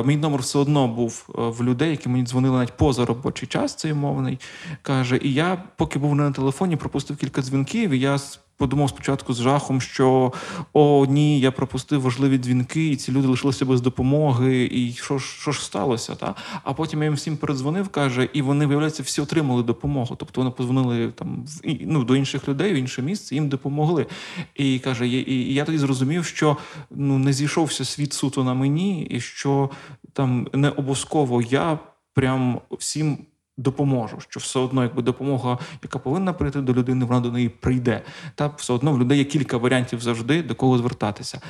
Мій 0.05 0.17
номер 0.23 0.41
все 0.41 0.59
одно 0.59 0.87
був 0.87 1.29
е, 1.29 1.41
в 1.41 1.63
людей, 1.63 1.91
які 1.91 2.09
мені 2.09 2.25
дзвонили 2.25 2.57
навіть 2.57 2.77
поза 2.77 3.05
робочий 3.05 3.47
час, 3.47 3.75
цей 3.75 3.93
мовний. 3.93 4.39
Каже, 4.81 5.19
і 5.21 5.33
я, 5.33 5.63
поки 5.75 5.99
був 5.99 6.15
не 6.15 6.23
на 6.23 6.31
телефоні, 6.31 6.75
пропустив 6.75 7.17
кілька 7.17 7.41
дзвінків, 7.41 7.91
і 7.91 7.99
я 7.99 8.19
подумав 8.57 8.89
спочатку 8.89 9.33
з 9.33 9.41
жахом, 9.41 9.81
що 9.81 10.33
о, 10.73 11.05
ні, 11.09 11.39
я 11.39 11.51
пропустив 11.51 12.01
важливі 12.01 12.37
дзвінки, 12.37 12.89
і 12.89 12.95
ці 12.95 13.11
люди 13.11 13.27
лишилися 13.27 13.65
без 13.65 13.81
допомоги. 13.81 14.69
І 14.71 14.93
що 14.93 15.17
ж 15.17 15.25
що 15.41 15.51
ж 15.51 15.65
сталося? 15.65 16.15
Та? 16.15 16.35
А 16.63 16.73
потім 16.73 16.99
я 16.99 17.05
їм 17.05 17.13
всім 17.13 17.37
передзвонив, 17.37 17.89
каже, 17.89 18.29
і 18.33 18.41
вони, 18.41 18.65
виявляється, 18.65 19.03
всі 19.03 19.21
отримали 19.21 19.63
допомогу. 19.63 20.15
Тобто 20.15 20.41
вони 20.41 20.51
подзвонили 20.51 21.11
там 21.11 21.45
ну, 21.81 22.03
до 22.03 22.15
інших 22.15 22.47
людей 22.47 22.73
в 22.73 22.75
інше 22.75 23.01
місце, 23.01 23.35
їм 23.35 23.49
допомогли. 23.49 24.05
І 24.55 24.79
каже, 24.79 25.07
і 25.07 25.53
я 25.53 25.65
тоді 25.65 25.77
зрозумів, 25.77 26.25
що 26.25 26.57
ну 26.91 27.17
не 27.19 27.33
зійшовся 27.33 27.85
світ 27.85 28.13
суто 28.13 28.43
на 28.43 28.53
мені, 28.53 29.03
і 29.05 29.19
що 29.19 29.69
там 30.13 30.47
не 30.53 30.69
обов'язково 30.69 31.41
я 31.41 31.79
прям 32.13 32.61
всім 32.71 33.17
допоможу. 33.57 34.17
Що 34.19 34.39
все 34.39 34.59
одно, 34.59 34.83
якби 34.83 35.01
допомога, 35.01 35.57
яка 35.83 35.99
повинна 35.99 36.33
прийти 36.33 36.61
до 36.61 36.73
людини, 36.73 37.05
вона 37.05 37.19
до 37.19 37.31
неї 37.31 37.49
прийде. 37.49 38.01
Та 38.35 38.47
все 38.47 38.73
одно 38.73 38.91
в 38.91 38.99
людей 38.99 39.17
є 39.17 39.23
кілька 39.23 39.57
варіантів 39.57 40.01
завжди 40.01 40.43
до 40.43 40.55
кого 40.55 40.77
звертатися. 40.77 41.41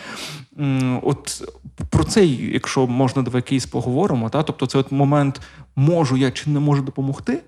От 1.02 1.52
про 1.90 2.04
цей, 2.04 2.52
якщо 2.54 2.88
можна, 2.88 3.22
давай 3.22 3.42
кейс 3.42 3.66
поговоримо. 3.66 4.30
Та? 4.30 4.44
Тобто, 4.44 4.66
це 4.66 4.78
от 4.78 4.92
момент, 4.92 5.42
можу 5.76 6.18
я 6.18 6.32
чи 6.32 6.50
не 6.50 6.60
можу 6.60 6.82
допомогти. 6.82 7.44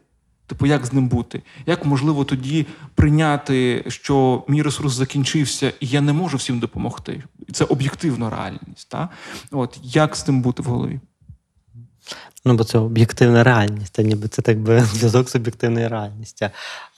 Типу, 0.48 0.66
як 0.66 0.86
з 0.86 0.94
ним 0.94 1.08
бути? 1.08 1.42
Як 1.66 1.86
можливо 1.86 2.24
тоді 2.24 2.66
прийняти, 2.96 3.84
що 3.88 4.44
мій 4.48 4.62
ресурс 4.62 4.94
закінчився, 4.94 5.74
і 5.80 5.88
я 5.88 6.02
не 6.02 6.14
можу 6.14 6.38
всім 6.38 6.60
допомогти? 6.60 7.24
Це 7.54 7.66
об'єктивна 7.66 8.30
реальність. 8.30 8.90
Та? 8.90 9.10
От 9.52 9.80
як 9.84 10.16
з 10.16 10.24
тим 10.24 10.42
бути 10.42 10.64
в 10.64 10.66
голові? 10.66 11.00
Ну, 12.48 12.54
бо 12.54 12.64
це 12.64 12.78
об'єктивна 12.78 13.44
реальність, 13.44 14.00
а 14.00 14.02
ніби 14.02 14.28
це 14.28 14.42
так 14.42 14.60
би 14.60 14.80
зв'язок 14.94 15.30
з 15.30 15.36
об'єктивною 15.36 15.90
реальністю. 15.90 16.50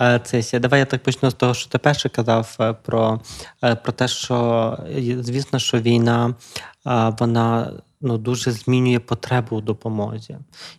Е, 0.01 0.19
Це 0.23 0.59
давай 0.59 0.79
я 0.79 0.85
так 0.85 1.03
почну 1.03 1.31
з 1.31 1.33
того, 1.33 1.53
що 1.53 1.69
ти 1.69 1.77
перше 1.77 2.09
казав 2.09 2.55
е, 2.59 2.73
про, 2.73 3.21
е, 3.63 3.75
про 3.75 3.93
те, 3.93 4.07
що 4.07 4.77
звісно, 5.19 5.59
що 5.59 5.79
війна 5.79 6.35
вона 7.19 7.71
ну, 8.01 8.17
дуже 8.17 8.51
змінює 8.51 8.99
потребу 8.99 9.55
у 9.55 9.61
допомозі. 9.61 10.37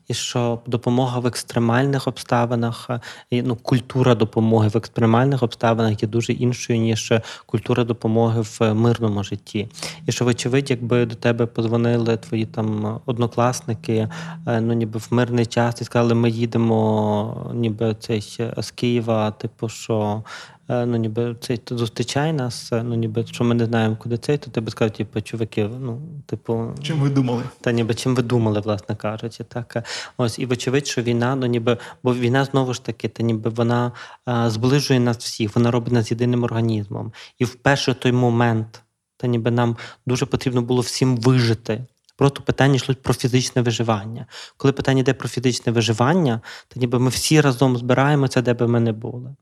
І 0.08 0.14
що 0.14 0.60
допомога 0.66 1.18
в 1.18 1.26
екстремальних 1.26 2.06
обставинах, 2.06 2.90
е, 3.32 3.42
ну, 3.42 3.56
культура 3.56 4.14
допомоги 4.14 4.68
в 4.68 4.76
екстремальних 4.76 5.42
обставинах 5.42 6.02
є 6.02 6.08
дуже 6.08 6.32
іншою, 6.32 6.78
ніж 6.78 7.12
культура 7.46 7.84
допомоги 7.84 8.40
в 8.40 8.74
мирному 8.74 9.24
житті. 9.24 9.68
І 10.06 10.12
що, 10.12 10.24
вочевидь, 10.24 10.70
якби 10.70 11.06
до 11.06 11.14
тебе 11.14 11.46
позвонили 11.46 12.16
твої 12.16 12.46
там 12.46 13.00
однокласники, 13.06 14.08
е, 14.46 14.60
ну 14.60 14.72
ніби 14.72 14.98
в 14.98 15.08
мирний 15.10 15.46
час 15.46 15.80
і 15.80 15.84
сказали, 15.84 16.14
ми 16.14 16.30
їдемо, 16.30 17.50
ніби 17.54 17.96
цей 18.00 18.36
е, 18.40 18.54
з 18.58 18.70
Києва, 18.70 19.30
типу, 19.30 19.68
що. 19.68 20.22
Е, 20.68 20.86
Ну, 20.86 20.96
ніби 20.96 21.36
цей 21.40 21.56
то 21.56 21.78
зустрічай 21.78 22.32
нас, 22.32 22.72
е, 22.72 22.82
ну 22.82 22.94
ніби 22.94 23.26
що 23.26 23.44
ми 23.44 23.54
не 23.54 23.64
знаємо, 23.66 23.96
куди 23.96 24.18
цей, 24.18 24.38
то 24.38 24.50
ти 24.50 24.60
би 24.60 24.70
сказав, 24.70 24.90
типу, 24.96 25.20
чуваки, 25.20 25.70
ну, 25.80 26.00
типу, 26.26 26.74
Чим 26.82 27.00
ви 27.00 27.08
думали? 27.10 27.42
та 27.60 27.72
ніби 27.72 27.94
чим 27.94 28.14
ви 28.14 28.22
думали, 28.22 28.60
власне 28.60 28.96
кажучи, 28.96 29.44
так 29.44 29.76
е, 29.76 29.82
ось 30.16 30.38
і 30.38 30.46
вочевидь, 30.46 30.86
що 30.86 31.02
війна, 31.02 31.36
ну 31.36 31.46
ніби, 31.46 31.78
бо 32.02 32.14
війна 32.14 32.44
знову 32.44 32.74
ж 32.74 32.84
таки, 32.84 33.08
та 33.08 33.22
ніби 33.22 33.50
вона 33.50 33.92
а, 34.24 34.50
зближує 34.50 35.00
нас 35.00 35.16
всіх, 35.16 35.56
вона 35.56 35.70
робить 35.70 35.92
нас 35.92 36.10
єдиним 36.10 36.44
організмом. 36.44 37.12
І 37.38 37.44
в 37.44 37.54
перший 37.54 37.94
той 37.94 38.12
момент, 38.12 38.82
та 39.16 39.26
ніби 39.26 39.50
нам 39.50 39.76
дуже 40.06 40.26
потрібно 40.26 40.62
було 40.62 40.80
всім 40.80 41.16
вижити. 41.16 41.84
Просто 42.18 42.42
питання 42.42 42.74
йшло 42.74 42.94
про 43.02 43.14
фізичне 43.14 43.62
виживання. 43.62 44.26
Коли 44.56 44.72
питання 44.72 45.00
йде 45.00 45.14
про 45.14 45.28
фізичне 45.28 45.72
виживання, 45.72 46.40
то 46.68 46.80
ніби 46.80 46.98
ми 46.98 47.10
всі 47.10 47.40
разом 47.40 47.76
збираємося, 47.76 48.42
де 48.42 48.54
би 48.54 48.68
ми 48.68 48.80
не 48.80 48.92
були. 48.92 49.34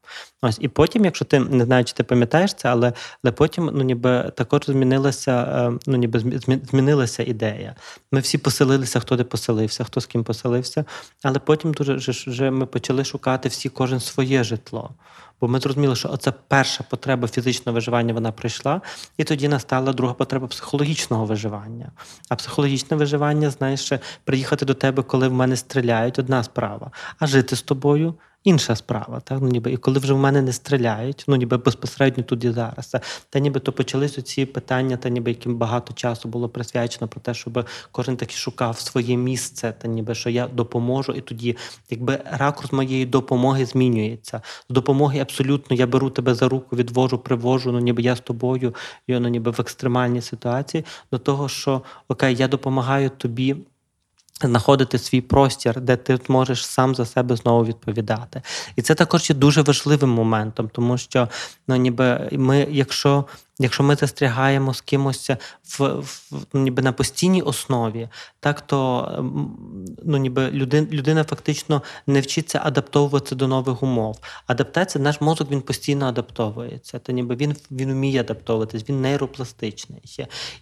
Ось 0.42 0.58
і 0.60 0.68
потім, 0.68 1.04
якщо 1.04 1.24
ти 1.24 1.40
не 1.40 1.64
знаю, 1.64 1.84
чи 1.84 1.94
ти 1.94 2.04
пам'ятаєш 2.04 2.54
це, 2.54 2.68
але, 2.68 2.92
але 3.24 3.32
потім 3.32 3.70
ну 3.74 3.84
ніби 3.84 4.32
також 4.36 4.62
змінилася, 4.66 5.32
е, 5.32 5.78
ну 5.86 5.96
ніби 5.96 6.18
змі- 6.18 6.38
змі- 6.38 6.70
змінилася 6.70 7.22
ідея. 7.22 7.74
Ми 8.12 8.20
всі 8.20 8.38
поселилися, 8.38 9.00
хто 9.00 9.16
де 9.16 9.24
поселився, 9.24 9.84
хто 9.84 10.00
з 10.00 10.06
ким 10.06 10.24
поселився. 10.24 10.84
Але 11.22 11.38
потім 11.38 11.72
дуже 11.72 12.12
вже 12.30 12.50
ми 12.50 12.66
почали 12.66 13.04
шукати 13.04 13.48
всі 13.48 13.68
кожен 13.68 14.00
своє 14.00 14.44
житло. 14.44 14.90
Бо 15.40 15.48
ми 15.48 15.60
зрозуміли, 15.60 15.96
що 15.96 16.16
це 16.16 16.32
перша 16.48 16.84
потреба 16.90 17.28
фізичного 17.28 17.74
виживання 17.74 18.14
вона 18.14 18.32
прийшла, 18.32 18.80
і 19.16 19.24
тоді 19.24 19.48
настала 19.48 19.92
друга 19.92 20.14
потреба 20.14 20.46
психологічного 20.46 21.24
виживання. 21.24 21.92
А 22.28 22.34
психологічне 22.34 22.96
виживання, 22.96 23.50
знаєш, 23.50 23.92
приїхати 24.24 24.64
до 24.64 24.74
тебе, 24.74 25.02
коли 25.02 25.28
в 25.28 25.32
мене 25.32 25.56
стріляють, 25.56 26.18
одна 26.18 26.42
справа. 26.42 26.90
А 27.18 27.26
жити 27.26 27.56
з 27.56 27.62
тобою 27.62 28.14
інша 28.46 28.76
справа. 28.76 29.20
Так? 29.20 29.38
Ну, 29.42 29.48
ніби, 29.48 29.72
і 29.72 29.76
коли 29.76 29.98
вже 29.98 30.14
в 30.14 30.18
мене 30.18 30.42
не 30.42 30.52
стріляють, 30.52 31.24
ну 31.28 31.36
ніби 31.36 31.56
безпосередньо 31.56 32.24
тут 32.24 32.44
і 32.44 32.50
зараз. 32.50 32.96
Та, 33.30 33.38
ніби 33.38 33.60
то 33.60 33.72
почались 33.72 34.24
ці 34.24 34.46
питання, 34.46 34.96
та 34.96 35.08
ніби 35.08 35.30
яким 35.30 35.56
багато 35.56 35.94
часу 35.94 36.28
було 36.28 36.48
присвячено 36.48 37.08
про 37.08 37.20
те, 37.20 37.34
щоб 37.34 37.68
кожен 37.92 38.16
таки 38.16 38.34
шукав 38.34 38.78
своє 38.78 39.16
місце, 39.16 39.74
та 39.78 39.88
ніби 39.88 40.14
що 40.14 40.30
я 40.30 40.46
допоможу, 40.46 41.12
і 41.12 41.20
тоді, 41.20 41.56
якби 41.90 42.20
ракурс 42.24 42.72
моєї 42.72 43.06
допомоги 43.06 43.66
змінюється. 43.66 44.42
З 44.70 44.74
допомоги 44.74 45.18
абсолютно 45.18 45.76
я 45.76 45.86
беру 45.86 46.10
тебе 46.10 46.34
за 46.34 46.48
руку, 46.48 46.76
відвожу, 46.76 47.18
привожу, 47.18 47.72
ну 47.72 47.78
ніби 47.78 48.02
я 48.02 48.16
з 48.16 48.20
тобою, 48.20 48.74
і 49.06 49.18
ну, 49.18 49.28
ніби 49.28 49.50
в 49.50 49.60
екстремальній 49.60 50.22
ситуації, 50.22 50.84
до 51.12 51.18
того, 51.18 51.48
що 51.48 51.82
окей, 52.08 52.34
я 52.34 52.48
допомагаю 52.48 53.10
тобі 53.10 53.56
знаходити 54.40 54.98
свій 54.98 55.20
простір, 55.20 55.80
де 55.80 55.96
ти 55.96 56.18
можеш 56.28 56.66
сам 56.66 56.94
за 56.94 57.06
себе 57.06 57.36
знову 57.36 57.64
відповідати. 57.64 58.42
І 58.76 58.82
це 58.82 58.94
також 58.94 59.30
є 59.30 59.36
дуже 59.36 59.62
важливим 59.62 60.10
моментом, 60.10 60.70
тому 60.72 60.98
що 60.98 61.28
ну, 61.68 61.76
ніби 61.76 62.28
ми, 62.32 62.66
якщо, 62.70 63.24
якщо 63.58 63.82
ми 63.82 63.96
застрягаємо 63.96 64.74
з 64.74 64.80
кимось 64.80 65.30
в, 65.64 65.84
в 65.84 66.46
ну, 66.52 66.60
ніби 66.60 66.82
на 66.82 66.92
постійній 66.92 67.42
основі, 67.42 68.08
так 68.40 68.60
то 68.60 69.08
ем, 69.18 69.56
ну, 70.04 70.16
ніби 70.16 70.50
людина, 70.50 70.86
людина 70.92 71.24
фактично 71.24 71.82
не 72.06 72.20
вчиться 72.20 72.60
адаптовуватися 72.64 73.34
до 73.34 73.48
нових 73.48 73.82
умов. 73.82 74.18
Адаптація, 74.46 75.04
наш 75.04 75.20
мозок 75.20 75.50
він 75.50 75.60
постійно 75.60 76.06
адаптовується. 76.06 76.98
То 76.98 77.12
ніби 77.12 77.36
він, 77.36 77.56
він 77.70 77.92
вміє 77.92 78.20
адаптовуватись, 78.20 78.88
він 78.88 79.00
нейропластичний. 79.00 80.02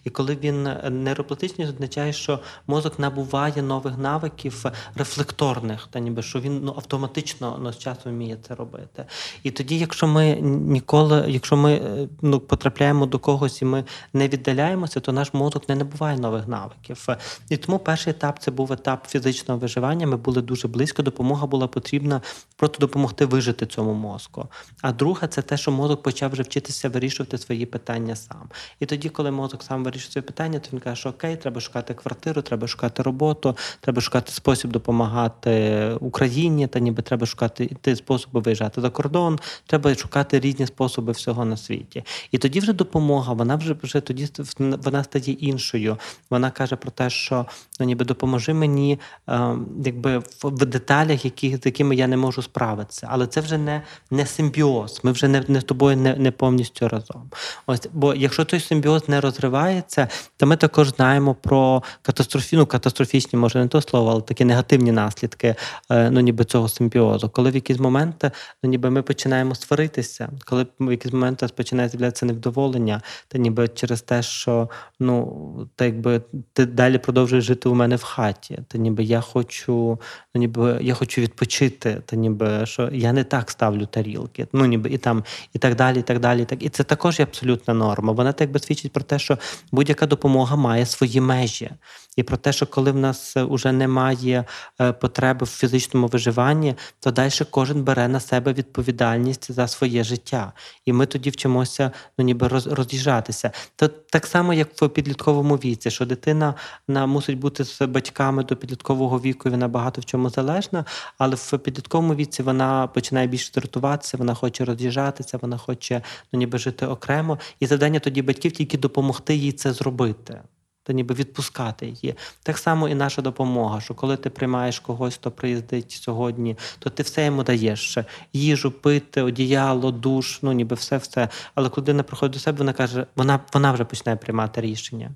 І 0.03 0.09
коли 0.09 0.35
він 0.35 0.67
е, 0.67 0.89
нейропластичний, 0.89 1.67
означає, 1.67 2.13
що 2.13 2.39
мозок 2.67 2.99
набуває 2.99 3.61
нових 3.61 3.97
навиків 3.97 4.65
рефлекторних, 4.95 5.87
та 5.91 5.99
ніби 5.99 6.21
що 6.21 6.39
він 6.39 6.61
ну, 6.63 6.73
автоматично 6.77 7.59
ну, 7.61 7.73
з 7.73 7.77
часом 7.77 8.11
вміє 8.11 8.37
це 8.47 8.55
робити. 8.55 9.05
І 9.43 9.51
тоді, 9.51 9.79
якщо 9.79 10.07
ми 10.07 10.35
ніколи, 10.41 11.25
якщо 11.27 11.57
ми 11.57 11.73
е, 11.73 12.07
ну, 12.21 12.39
потрапляємо 12.39 12.84
до 12.93 13.19
когось 13.19 13.61
і 13.61 13.65
ми 13.65 13.83
не 14.13 14.27
віддаляємося, 14.27 14.99
то 14.99 15.11
наш 15.11 15.33
мозок 15.33 15.69
не 15.69 15.75
набуває 15.75 16.17
нових 16.17 16.47
навиків. 16.47 17.07
І 17.49 17.57
тому 17.57 17.79
перший 17.79 18.11
етап 18.11 18.39
це 18.39 18.51
був 18.51 18.71
етап 18.71 19.07
фізичного 19.07 19.59
виживання. 19.59 20.07
Ми 20.07 20.17
були 20.17 20.41
дуже 20.41 20.67
близько. 20.67 21.01
Допомога 21.01 21.47
була 21.47 21.67
потрібна 21.67 22.21
просто 22.55 22.79
допомогти 22.79 23.25
вижити 23.25 23.65
цьому 23.65 23.93
мозку. 23.93 24.47
А 24.81 24.91
друге, 24.91 25.27
це 25.27 25.41
те, 25.41 25.57
що 25.57 25.71
мозок 25.71 26.01
почав 26.01 26.31
вже 26.31 26.43
вчитися 26.43 26.89
вирішувати 26.89 27.37
свої 27.37 27.65
питання 27.65 28.15
сам. 28.15 28.49
І 28.79 28.85
тоді, 28.85 29.09
коли 29.09 29.31
мозок 29.31 29.63
сам 29.63 29.83
вирішує 29.83 30.11
свої 30.11 30.23
питання, 30.23 30.59
то 30.59 30.69
він 30.73 30.79
каже, 30.79 30.95
що 30.95 31.09
окей, 31.09 31.35
треба 31.37 31.61
шукати 31.61 31.93
квартиру, 31.93 32.41
треба 32.41 32.67
шукати 32.67 33.03
роботу, 33.03 33.57
треба 33.81 34.01
шукати 34.01 34.31
спосіб 34.31 34.71
допомагати 34.71 35.91
Україні, 35.99 36.67
та 36.67 36.79
ніби 36.79 37.03
треба 37.03 37.25
шукати 37.25 37.63
йти 37.63 37.95
способи 37.95 38.39
виїжджати 38.39 38.81
за 38.81 38.89
кордон, 38.89 39.39
треба 39.67 39.95
шукати 39.95 40.39
різні 40.39 40.67
способи 40.67 41.11
всього 41.11 41.45
на 41.45 41.57
світі. 41.57 42.03
І 42.31 42.37
тоді 42.37 42.59
вже 42.59 42.73
допомога, 42.75 43.33
вона 43.33 43.55
вже 43.55 43.75
вже 43.83 44.01
тоді 44.01 44.27
вона 44.59 45.03
стає 45.03 45.31
іншою. 45.31 45.97
Вона 46.29 46.51
каже 46.51 46.75
про 46.75 46.91
те, 46.91 47.09
що 47.09 47.45
ну 47.79 47.85
ніби 47.85 48.05
допоможи 48.05 48.53
мені, 48.53 48.99
е, 49.29 49.55
якби 49.85 50.17
в, 50.17 50.25
в 50.43 50.65
деталях, 50.65 51.25
які, 51.25 51.57
з 51.57 51.65
якими 51.65 51.95
я 51.95 52.07
не 52.07 52.17
можу 52.17 52.41
справитися. 52.41 53.07
Але 53.11 53.27
це 53.27 53.41
вже 53.41 53.57
не, 53.57 53.81
не 54.11 54.25
симбіоз. 54.25 54.99
Ми 55.03 55.11
вже 55.11 55.27
не, 55.27 55.43
не 55.47 55.61
з 55.61 55.63
тобою 55.63 55.97
не, 55.97 56.15
не 56.15 56.31
повністю 56.31 56.87
разом. 56.87 57.29
Ось, 57.67 57.87
бо 57.93 58.13
якщо 58.13 58.45
той 58.45 58.59
симбіоз 58.59 59.09
не 59.09 59.21
розривається, 59.21 60.07
то 60.37 60.47
ми 60.47 60.57
також 60.57 60.89
знаємо 60.89 61.35
про 61.35 61.83
катастрофі, 62.01 62.57
ну, 62.57 62.65
катастрофічні, 62.65 63.39
може 63.39 63.59
не 63.59 63.67
то 63.67 63.81
слово, 63.81 64.11
але 64.11 64.21
такі 64.21 64.45
негативні 64.45 64.91
наслідки 64.91 65.55
е, 65.91 66.09
ну, 66.11 66.19
ніби 66.19 66.45
цього 66.45 66.69
симбіозу. 66.69 67.29
Коли 67.29 67.51
в 67.51 67.55
якісь 67.55 67.79
моменти 67.79 68.31
ну, 68.63 68.69
ніби 68.69 68.89
ми 68.89 69.01
починаємо 69.01 69.55
сваритися, 69.55 70.29
коли 70.45 70.67
в 70.79 70.91
якийсь 70.91 71.13
момент 71.13 71.53
починає 71.55 71.89
з'являтися 71.89 72.25
невдоволення, 72.25 72.64
задоволення, 72.65 73.01
та 73.27 73.37
ніби 73.37 73.67
через 73.67 74.01
те, 74.01 74.23
що 74.23 74.69
ну, 74.99 75.69
та 75.75 75.85
якби 75.85 76.21
ти 76.53 76.65
далі 76.65 76.97
продовжуєш 76.97 77.45
жити 77.45 77.69
у 77.69 77.75
мене 77.75 77.95
в 77.95 78.03
хаті. 78.03 78.59
Та 78.67 78.77
ніби 78.77 79.03
я 79.03 79.21
хочу, 79.21 79.99
ну 80.35 80.39
ніби 80.39 80.77
я 80.81 80.93
хочу 80.93 81.21
відпочити, 81.21 82.01
та 82.05 82.15
ніби 82.15 82.65
що 82.65 82.89
я 82.91 83.13
не 83.13 83.23
так 83.23 83.51
ставлю 83.51 83.85
тарілки. 83.85 84.47
Ну 84.53 84.65
ніби 84.65 84.89
і 84.89 84.97
там, 84.97 85.23
і 85.53 85.59
так 85.59 85.75
далі, 85.75 85.99
і 85.99 86.01
так 86.01 86.19
далі. 86.19 86.41
І 86.41 86.45
так. 86.45 86.63
І 86.63 86.69
це 86.69 86.83
також 86.83 87.19
є 87.19 87.25
абсолютна 87.25 87.73
норма. 87.73 88.13
Вона 88.13 88.31
так 88.31 88.51
би 88.51 88.59
свідчить 88.59 88.93
про 88.93 89.03
те, 89.03 89.19
що 89.19 89.37
будь-яка 89.71 90.05
допомога 90.05 90.55
має 90.55 90.85
свої 90.85 91.21
межі. 91.21 91.71
І 92.15 92.23
про 92.23 92.37
те, 92.37 92.53
що 92.53 92.65
коли 92.65 92.91
в 92.91 92.97
нас 92.97 93.35
вже 93.35 93.71
немає 93.71 94.45
е, 94.81 94.93
потреби 94.93 95.45
в 95.45 95.49
фізичному 95.49 96.07
виживанні, 96.07 96.75
то 96.99 97.11
далі 97.11 97.31
кожен 97.49 97.83
бере 97.83 98.07
на 98.07 98.19
себе 98.19 98.53
відповідальність 98.53 99.51
за 99.51 99.67
своє 99.67 100.03
життя. 100.03 100.53
І 100.85 100.93
ми 100.93 101.05
тоді 101.05 101.29
вчимося 101.29 101.91
ну, 102.17 102.25
ніби 102.25 102.47
роз'їжджатися. 102.65 103.51
То 103.75 103.87
так 103.87 104.25
само, 104.25 104.53
як 104.53 104.81
в 104.81 104.89
підлітковому 104.89 105.55
віці, 105.55 105.91
що 105.91 106.05
дитина 106.05 106.53
на, 106.87 107.05
мусить 107.05 107.39
бути 107.39 107.63
з 107.63 107.81
батьками 107.81 108.43
до 108.43 108.55
підліткового 108.55 109.19
віку, 109.19 109.49
вона 109.49 109.67
багато 109.67 110.01
в 110.01 110.05
чому 110.05 110.29
залежна, 110.29 110.85
але 111.17 111.35
в 111.35 111.57
підлітковому 111.57 112.15
віці 112.15 112.43
вона 112.43 112.87
починає 112.87 113.27
більше 113.27 113.51
дратуватися, 113.53 114.17
вона 114.17 114.33
хоче 114.33 114.65
роз'їжджатися, 114.65 115.37
вона 115.41 115.57
хоче 115.57 116.01
ну, 116.33 116.39
ніби 116.39 116.57
жити 116.57 116.85
окремо. 116.85 117.39
І 117.59 117.67
завдання 117.67 117.99
тоді 117.99 118.21
батьків 118.21 118.51
тільки 118.51 118.77
допомогти 118.77 119.35
їй 119.35 119.51
це 119.51 119.73
зробити 119.73 120.41
та 120.85 120.93
ніби 120.93 121.15
відпускати 121.15 121.85
її. 121.85 122.15
Так 122.43 122.57
само 122.57 122.89
і 122.89 122.95
наша 122.95 123.21
допомога, 123.21 123.81
що 123.81 123.93
коли 123.93 124.17
ти 124.17 124.29
приймаєш 124.29 124.79
когось, 124.79 125.15
хто 125.15 125.31
приїздить 125.31 125.91
сьогодні, 125.91 126.57
то 126.79 126.89
ти 126.89 127.03
все 127.03 127.25
йому 127.25 127.43
даєш 127.43 127.79
ще 127.79 128.05
їжу, 128.33 128.71
пити, 128.71 129.21
одіяло, 129.21 129.91
душ, 129.91 130.39
ну 130.41 130.51
ніби 130.51 130.75
все-все. 130.75 131.29
Але 131.55 131.69
коли 131.69 131.81
людина 131.81 132.03
приходить 132.03 132.33
до 132.33 132.39
себе, 132.39 132.57
вона 132.57 132.73
каже, 132.73 133.05
вона, 133.15 133.39
вона 133.53 133.71
вже 133.71 133.83
починає 133.83 134.17
приймати 134.17 134.61
рішення. 134.61 135.11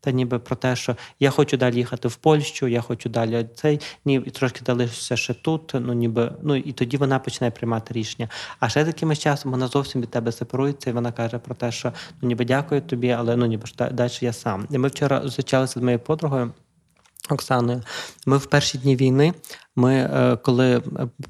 Та 0.00 0.10
ніби 0.10 0.38
про 0.38 0.56
те, 0.56 0.76
що 0.76 0.96
я 1.20 1.30
хочу 1.30 1.56
далі 1.56 1.76
їхати 1.76 2.08
в 2.08 2.16
Польщу, 2.16 2.66
я 2.66 2.80
хочу 2.80 3.08
далі 3.08 3.46
цей, 3.54 3.80
ні, 4.04 4.22
і 4.26 4.30
трошки 4.30 4.60
залишився 4.66 5.16
ще 5.16 5.34
тут. 5.34 5.72
Ну 5.74 5.92
ніби 5.92 6.32
ну 6.42 6.56
і 6.56 6.72
тоді 6.72 6.96
вона 6.96 7.18
починає 7.18 7.50
приймати 7.50 7.94
рішення. 7.94 8.28
А 8.60 8.68
ще 8.68 8.84
таким 8.84 9.16
часом 9.16 9.50
вона 9.50 9.68
зовсім 9.68 10.00
від 10.00 10.10
тебе 10.10 10.32
сепарується, 10.32 10.90
і 10.90 10.92
вона 10.92 11.12
каже 11.12 11.38
про 11.38 11.54
те, 11.54 11.72
що 11.72 11.92
ну 12.22 12.28
ніби 12.28 12.44
дякую 12.44 12.80
тобі, 12.80 13.10
але 13.10 13.36
ну 13.36 13.46
ніби 13.46 13.64
далі 13.92 14.12
я 14.20 14.32
сам. 14.32 14.66
І 14.70 14.78
ми 14.78 14.88
вчора 14.88 15.22
зустрічалися 15.22 15.80
з 15.80 15.82
моєю 15.82 15.98
подругою. 15.98 16.52
Оксаною, 17.28 17.82
ми 18.26 18.36
в 18.36 18.46
перші 18.46 18.78
дні 18.78 18.96
війни. 18.96 19.34
Ми 19.76 19.94
е, 19.94 20.36
коли 20.36 20.82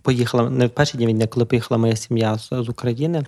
поїхала, 0.02 0.50
не 0.50 0.66
в 0.66 0.70
перші 0.70 0.96
дні 0.96 1.06
війни, 1.06 1.26
коли 1.26 1.46
поїхала 1.46 1.78
моя 1.78 1.96
сім'я 1.96 2.38
з, 2.38 2.68
України, 2.68 3.26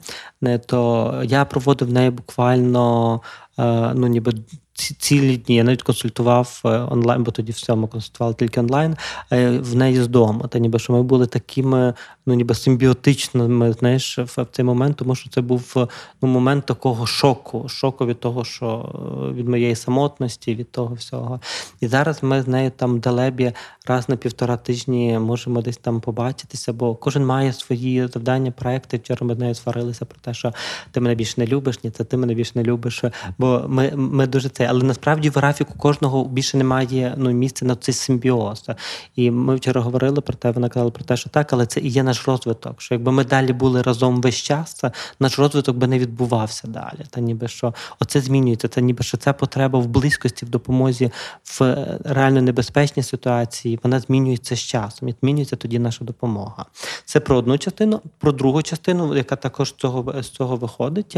то 0.66 1.20
я 1.24 1.44
проводив 1.44 1.88
в 1.88 1.92
неї 1.92 2.10
буквально 2.10 3.20
е, 3.58 3.92
ну 3.94 4.06
ніби 4.06 4.32
цілі 4.82 5.36
дні. 5.36 5.56
Я 5.56 5.64
навіть 5.64 5.82
консультував 5.82 6.60
е, 6.64 6.68
онлайн, 6.68 7.22
бо 7.22 7.30
тоді 7.30 7.52
всьому 7.52 7.86
консультували 7.86 8.34
тільки 8.34 8.60
онлайн 8.60 8.96
в 9.60 9.74
неї 9.74 10.02
з 10.02 10.08
дому. 10.08 10.48
Та 10.48 10.58
ніби 10.58 10.78
що 10.78 10.92
ми 10.92 11.02
були 11.02 11.26
такими, 11.26 11.94
ну 12.26 12.34
ніби 12.34 12.54
симбіотичними, 12.54 13.72
знаєш, 13.72 14.18
в 14.18 14.46
цей 14.52 14.64
момент, 14.64 14.96
тому 14.96 15.14
що 15.14 15.30
це 15.30 15.40
був 15.40 15.74
ну, 16.22 16.28
момент 16.28 16.66
такого 16.66 17.06
шоку, 17.06 17.68
шоку 17.68 18.06
від 18.06 18.20
того, 18.20 18.44
що 18.44 18.94
від 19.34 19.48
моєї 19.48 19.76
самотності, 19.76 20.54
від 20.54 20.72
того 20.72 20.94
всього. 20.94 21.40
І 21.80 21.86
зараз 21.86 22.22
ми 22.22 22.42
з 22.42 22.48
нею 22.48 22.72
там 22.76 23.00
Далебі 23.00 23.52
раз 23.86 24.08
на 24.08 24.16
півтора 24.16 24.56
тижні 24.56 25.18
можемо 25.18 25.62
десь 25.62 25.76
там 25.76 26.00
побачитися, 26.00 26.72
бо 26.72 26.94
кожен 26.94 27.26
має 27.26 27.52
свої 27.52 28.08
завдання, 28.08 28.50
проекти. 28.50 28.96
Вчора 28.96 29.26
ми 29.26 29.34
з 29.34 29.38
нею 29.38 29.54
сварилися 29.54 30.04
про 30.04 30.18
те, 30.20 30.34
що 30.34 30.52
ти 30.90 31.00
мене 31.00 31.14
більше 31.14 31.34
не 31.36 31.46
любиш, 31.46 31.84
ні, 31.84 31.90
це 31.90 32.04
ти 32.04 32.16
мене 32.16 32.34
більше 32.34 32.52
не 32.54 32.62
любиш. 32.62 33.04
Бо 33.38 33.64
ми 33.68 33.92
ми 33.96 34.26
дуже 34.26 34.48
це. 34.48 34.71
Але 34.72 34.84
насправді 34.84 35.30
в 35.30 35.32
графіку 35.32 35.74
кожного 35.78 36.24
більше 36.24 36.56
немає 36.56 37.14
ну, 37.16 37.30
місця 37.30 37.64
на 37.64 37.76
цей 37.76 37.94
симбіоз. 37.94 38.70
І 39.16 39.30
ми 39.30 39.56
вчора 39.56 39.80
говорили 39.80 40.20
про 40.20 40.34
те, 40.34 40.50
вона 40.50 40.68
казала 40.68 40.90
про 40.90 41.04
те, 41.04 41.16
що 41.16 41.30
так, 41.30 41.52
але 41.52 41.66
це 41.66 41.80
і 41.80 41.88
є 41.88 42.02
наш 42.02 42.28
розвиток. 42.28 42.80
Що 42.80 42.94
якби 42.94 43.12
ми 43.12 43.24
далі 43.24 43.52
були 43.52 43.82
разом 43.82 44.20
весь 44.20 44.34
час, 44.34 44.84
наш 45.20 45.38
розвиток 45.38 45.76
би 45.76 45.86
не 45.86 45.98
відбувався 45.98 46.68
далі. 46.68 47.06
Та 47.10 47.20
ніби 47.20 47.48
що 47.48 47.74
оце 48.00 48.20
змінюється. 48.20 48.68
Це 48.68 48.82
ніби 48.82 49.04
що 49.04 49.16
це 49.16 49.32
потреба 49.32 49.78
в 49.78 49.86
близькості, 49.86 50.46
в 50.46 50.48
допомозі 50.48 51.12
в 51.44 51.86
реально 52.04 52.42
небезпечній 52.42 53.02
ситуації. 53.02 53.80
Вона 53.82 54.00
змінюється 54.00 54.56
з 54.56 54.60
часом. 54.60 55.08
І 55.08 55.14
змінюється 55.20 55.56
тоді 55.56 55.78
наша 55.78 56.04
допомога. 56.04 56.66
Це 57.04 57.20
про 57.20 57.36
одну 57.36 57.58
частину, 57.58 58.00
про 58.18 58.32
другу 58.32 58.62
частину, 58.62 59.16
яка 59.16 59.36
також 59.36 59.68
з 59.68 59.72
цього 59.72 60.22
з 60.22 60.28
цього 60.28 60.56
виходить, 60.56 61.16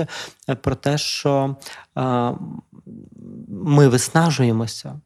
про 0.62 0.74
те, 0.74 0.98
що 0.98 1.56
а, 1.94 2.32
ми 3.48 3.88
виснажуємося. 3.88 5.00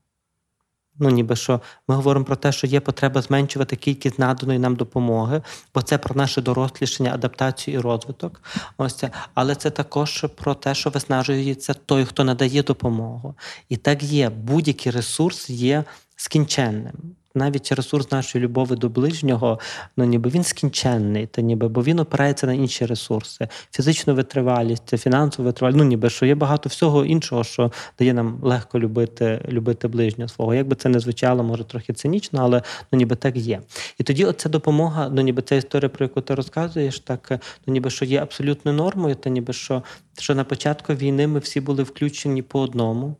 Ну, 1.00 1.10
ніби 1.10 1.36
що 1.36 1.60
ми 1.88 1.94
говоримо 1.94 2.24
про 2.24 2.36
те, 2.36 2.52
що 2.52 2.66
є 2.66 2.80
потреба 2.80 3.22
зменшувати 3.22 3.76
кількість 3.76 4.18
наданої 4.18 4.58
нам 4.58 4.76
допомоги, 4.76 5.42
бо 5.74 5.82
це 5.82 5.98
про 5.98 6.14
наше 6.14 6.42
дорослішення, 6.42 7.14
адаптацію 7.14 7.78
і 7.78 7.80
розвиток. 7.80 8.42
Ось 8.76 8.94
це. 8.94 9.10
Але 9.34 9.54
це 9.54 9.70
також 9.70 10.26
про 10.36 10.54
те, 10.54 10.74
що 10.74 10.90
виснажується 10.90 11.74
той, 11.74 12.04
хто 12.04 12.24
надає 12.24 12.62
допомогу. 12.62 13.34
І 13.68 13.76
так 13.76 14.02
є, 14.02 14.30
будь-який 14.30 14.92
ресурс 14.92 15.50
є 15.50 15.84
скінченним 16.16 17.16
навіть 17.34 17.72
ресурс 17.72 18.10
нашої 18.10 18.44
любові 18.44 18.76
до 18.76 18.88
ближнього, 18.88 19.58
ну 19.96 20.04
ніби 20.04 20.30
він 20.30 20.44
скінченний, 20.44 21.26
та 21.26 21.42
ніби, 21.42 21.68
бо 21.68 21.82
він 21.82 21.98
опирається 21.98 22.46
на 22.46 22.52
інші 22.52 22.86
ресурси, 22.86 23.48
фізичну 23.72 24.14
витривалість, 24.14 24.98
фінансову 24.98 25.46
витривалість, 25.46 25.78
ну 25.78 25.84
ніби 25.84 26.10
що 26.10 26.26
є 26.26 26.34
багато 26.34 26.68
всього 26.68 27.04
іншого, 27.04 27.44
що 27.44 27.72
дає 27.98 28.14
нам 28.14 28.38
легко 28.42 28.78
любити 28.78 29.44
любити 29.48 29.88
ближнього 29.88 30.28
свого. 30.28 30.54
Як 30.54 30.68
би 30.68 30.76
це 30.76 30.88
не 30.88 31.00
звучало, 31.00 31.42
може 31.42 31.64
трохи 31.64 31.92
цинічно, 31.92 32.40
але 32.42 32.62
ну 32.92 32.98
ніби 32.98 33.16
так 33.16 33.36
є. 33.36 33.60
І 33.98 34.02
тоді 34.02 34.24
оця 34.24 34.48
допомога, 34.48 35.08
ну 35.12 35.22
ніби 35.22 35.42
ця 35.42 35.54
історія, 35.54 35.88
про 35.88 36.04
яку 36.04 36.20
ти 36.20 36.34
розказуєш, 36.34 37.00
так 37.00 37.32
ну 37.66 37.72
ніби 37.72 37.90
що 37.90 38.04
є 38.04 38.22
абсолютною 38.22 38.76
нормою, 38.76 39.14
та 39.14 39.30
ніби 39.30 39.52
що, 39.52 39.82
що 40.18 40.34
на 40.34 40.44
початку 40.44 40.94
війни 40.94 41.26
ми 41.26 41.38
всі 41.38 41.60
були 41.60 41.82
включені 41.82 42.42
по 42.42 42.60
одному 42.60 43.16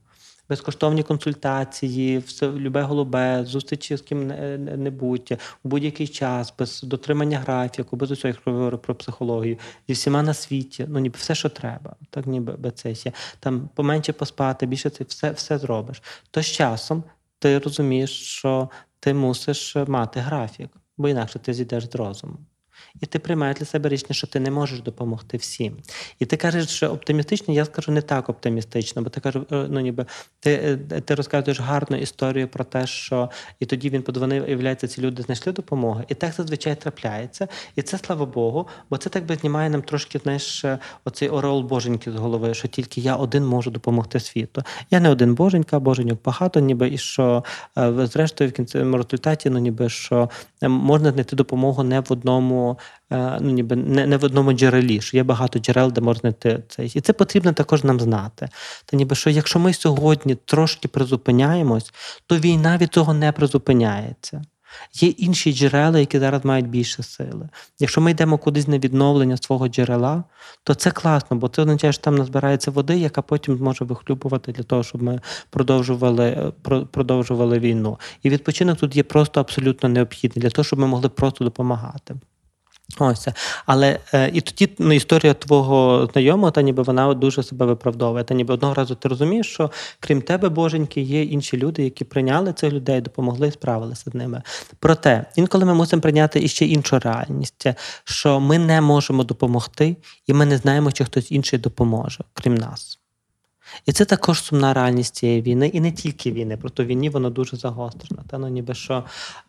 безкоштовні 0.48 1.02
консультації, 1.02 2.18
все 2.18 2.52
любе 2.52 2.82
голубе, 2.82 3.44
зустрічі 3.44 3.96
з 3.96 4.00
ким-небудь, 4.00 5.32
у 5.64 5.68
будь-який 5.68 6.08
час, 6.08 6.54
без 6.58 6.82
дотримання 6.82 7.38
графіку, 7.38 7.96
без 7.96 8.10
усього, 8.10 8.28
як 8.28 8.54
говорю 8.54 8.78
про 8.78 8.94
психологію, 8.94 9.58
зі 9.88 9.94
всіма 9.94 10.22
на 10.22 10.34
світі, 10.34 10.86
ну 10.88 10.98
ніби 10.98 11.16
все, 11.18 11.34
що 11.34 11.48
треба, 11.48 11.96
так 12.10 12.26
ніби 12.26 12.72
є. 12.84 13.12
Там 13.40 13.68
поменше 13.74 14.12
поспати, 14.12 14.66
більше 14.66 14.90
це 14.90 15.04
все, 15.04 15.30
все 15.30 15.58
зробиш. 15.58 16.02
То 16.30 16.42
з 16.42 16.46
часом 16.46 17.04
ти 17.38 17.58
розумієш, 17.58 18.10
що 18.10 18.70
ти 19.00 19.14
мусиш 19.14 19.76
мати 19.76 20.20
графік, 20.20 20.70
бо 20.96 21.08
інакше 21.08 21.38
ти 21.38 21.54
зійдеш 21.54 21.90
з 21.90 21.94
розуму. 21.94 22.38
І 23.00 23.06
ти 23.06 23.18
приймаєш 23.18 23.58
для 23.58 23.66
себе 23.66 23.88
рішення, 23.88 24.14
що 24.14 24.26
ти 24.26 24.40
не 24.40 24.50
можеш 24.50 24.80
допомогти 24.80 25.36
всім. 25.36 25.76
І 26.18 26.26
ти 26.26 26.36
кажеш, 26.36 26.68
що 26.68 26.86
оптимістично, 26.86 27.54
я 27.54 27.64
скажу 27.64 27.92
не 27.92 28.02
так 28.02 28.28
оптимістично, 28.28 29.02
бо 29.02 29.10
ти 29.10 29.20
кажеш, 29.20 29.42
е, 29.52 29.66
ну 29.70 29.80
ніби 29.80 30.06
ти 30.40 30.78
е, 30.92 31.00
ти 31.00 31.14
розказуєш 31.14 31.60
гарну 31.60 31.96
історію 31.96 32.48
про 32.48 32.64
те, 32.64 32.86
що 32.86 33.30
і 33.60 33.66
тоді 33.66 33.90
він 33.90 34.02
подзвонив, 34.02 34.42
і 34.42 34.46
виявляється, 34.46 34.88
ці 34.88 35.00
люди 35.00 35.22
знайшли 35.22 35.52
допомогу. 35.52 36.02
І 36.08 36.14
так 36.14 36.32
зазвичай 36.32 36.74
трапляється. 36.80 37.48
І 37.76 37.82
це 37.82 37.98
слава 37.98 38.26
Богу, 38.26 38.68
бо 38.90 38.96
це 38.96 39.10
так 39.10 39.26
би 39.26 39.34
знімає 39.34 39.70
нам 39.70 39.82
трошки 39.82 40.18
знаєш, 40.18 40.64
оцей 41.04 41.28
ореол 41.28 41.62
боженьки 41.62 42.12
з 42.12 42.14
голови, 42.14 42.54
що 42.54 42.68
тільки 42.68 43.00
я 43.00 43.16
один 43.16 43.46
можу 43.46 43.70
допомогти 43.70 44.20
світу. 44.20 44.62
Я 44.90 45.00
не 45.00 45.10
один 45.10 45.34
боженька, 45.34 45.78
боженьок 45.78 46.22
багато, 46.24 46.60
ніби 46.60 46.88
і 46.88 46.98
що 46.98 47.44
е, 47.78 48.06
зрештою 48.06 48.50
в 48.50 48.52
кінцевому 48.52 48.96
результаті, 48.96 49.50
ну 49.50 49.58
ніби 49.58 49.88
що 49.88 50.30
можна 50.62 51.12
знайти 51.12 51.36
допомогу 51.36 51.82
не 51.82 52.00
в 52.00 52.06
одному. 52.08 52.77
Е, 53.12 53.38
ну, 53.40 53.50
ніби 53.50 53.76
не 53.76 54.06
не 54.06 54.16
в 54.16 54.24
одному 54.24 54.52
джерелі, 54.52 55.00
що 55.00 55.16
є 55.16 55.22
багато 55.22 55.58
джерел, 55.58 55.92
де 55.92 56.00
можна 56.00 56.20
знайти 56.20 56.62
це. 56.68 56.86
І 56.86 57.00
це 57.00 57.12
потрібно 57.12 57.52
також 57.52 57.84
нам 57.84 58.00
знати. 58.00 58.48
Та 58.84 58.96
ніби 58.96 59.16
що 59.16 59.30
якщо 59.30 59.58
ми 59.58 59.72
сьогодні 59.72 60.34
трошки 60.34 60.88
призупиняємось, 60.88 61.92
то 62.26 62.36
війна 62.36 62.78
від 62.78 62.92
цього 62.92 63.14
не 63.14 63.32
призупиняється. 63.32 64.42
Є 64.94 65.08
інші 65.08 65.52
джерела, 65.52 65.98
які 65.98 66.18
зараз 66.18 66.44
мають 66.44 66.68
більше 66.68 67.02
сили. 67.02 67.48
Якщо 67.78 68.00
ми 68.00 68.10
йдемо 68.10 68.38
кудись 68.38 68.68
на 68.68 68.78
відновлення 68.78 69.36
свого 69.36 69.68
джерела, 69.68 70.24
то 70.64 70.74
це 70.74 70.90
класно, 70.90 71.36
бо 71.36 71.48
це 71.48 71.62
означає, 71.62 71.92
що 71.92 72.02
там 72.02 72.14
назбирається 72.14 72.70
води, 72.70 72.98
яка 72.98 73.22
потім 73.22 73.56
зможе 73.56 73.84
вихлюбувати 73.84 74.52
для 74.52 74.62
того, 74.62 74.82
щоб 74.82 75.02
ми 75.02 75.20
продовжували 75.50 76.52
продовжували 76.90 77.58
війну. 77.58 77.98
І 78.22 78.30
відпочинок 78.30 78.78
тут 78.78 78.96
є 78.96 79.02
просто 79.02 79.40
абсолютно 79.40 79.88
необхідний 79.88 80.42
для 80.42 80.50
того, 80.50 80.64
щоб 80.64 80.78
ми 80.78 80.86
могли 80.86 81.08
просто 81.08 81.44
допомагати. 81.44 82.14
Ось. 82.98 83.28
Але 83.66 83.98
е, 84.14 84.30
і 84.34 84.40
тоді 84.40 84.72
ну, 84.78 84.92
історія 84.92 85.34
твого 85.34 86.08
знайомого, 86.12 86.50
та 86.50 86.62
ніби 86.62 86.82
вона 86.82 87.14
дуже 87.14 87.42
себе 87.42 87.66
виправдовує. 87.66 88.24
Та 88.24 88.34
ніби 88.34 88.54
одного 88.54 88.74
разу 88.74 88.94
ти 88.94 89.08
розумієш, 89.08 89.46
що 89.46 89.70
крім 90.00 90.22
тебе, 90.22 90.48
боженьки, 90.48 91.00
є 91.00 91.22
інші 91.22 91.56
люди, 91.56 91.84
які 91.84 92.04
прийняли 92.04 92.52
цих 92.52 92.72
людей, 92.72 93.00
допомогли, 93.00 93.48
і 93.48 93.50
справилися 93.50 94.10
з 94.10 94.14
ними. 94.14 94.42
Проте 94.78 95.24
інколи 95.36 95.64
ми 95.64 95.74
мусимо 95.74 96.02
прийняти 96.02 96.40
іще 96.40 96.66
іншу 96.66 96.98
реальність, 96.98 97.66
що 98.04 98.40
ми 98.40 98.58
не 98.58 98.80
можемо 98.80 99.24
допомогти, 99.24 99.96
і 100.26 100.32
ми 100.32 100.46
не 100.46 100.56
знаємо, 100.56 100.92
чи 100.92 101.04
хтось 101.04 101.32
інший 101.32 101.58
допоможе, 101.58 102.24
крім 102.34 102.54
нас. 102.54 102.98
І 103.86 103.92
це 103.92 104.04
також 104.04 104.42
сумна 104.42 104.74
реальність 104.74 105.14
цієї 105.14 105.42
війни, 105.42 105.68
і 105.68 105.80
не 105.80 105.92
тільки 105.92 106.32
війни, 106.32 106.56
просто 106.56 106.84
війні 106.84 107.10
воно 107.10 107.30
дуже 107.30 107.56
загострено. 107.56 108.22
Та 108.30 108.38
ну 108.38 108.48
ніби 108.48 108.74
що, 108.74 109.04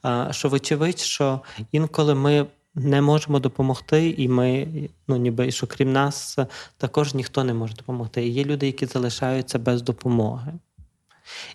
е, 0.05 0.27
що 0.31 0.49
вочевидь, 0.49 0.99
що 0.99 1.39
інколи 1.71 2.15
ми 2.15 2.45
не 2.79 3.01
можемо 3.01 3.39
допомогти, 3.39 4.09
і 4.17 4.27
ми, 4.27 4.67
ну 5.07 5.17
ніби 5.17 5.51
що 5.51 5.67
крім 5.67 5.91
нас, 5.91 6.37
також 6.77 7.13
ніхто 7.13 7.43
не 7.43 7.53
може 7.53 7.73
допомогти. 7.73 8.27
І 8.27 8.29
є 8.29 8.43
люди, 8.43 8.65
які 8.65 8.85
залишаються 8.85 9.59
без 9.59 9.81
допомоги. 9.81 10.53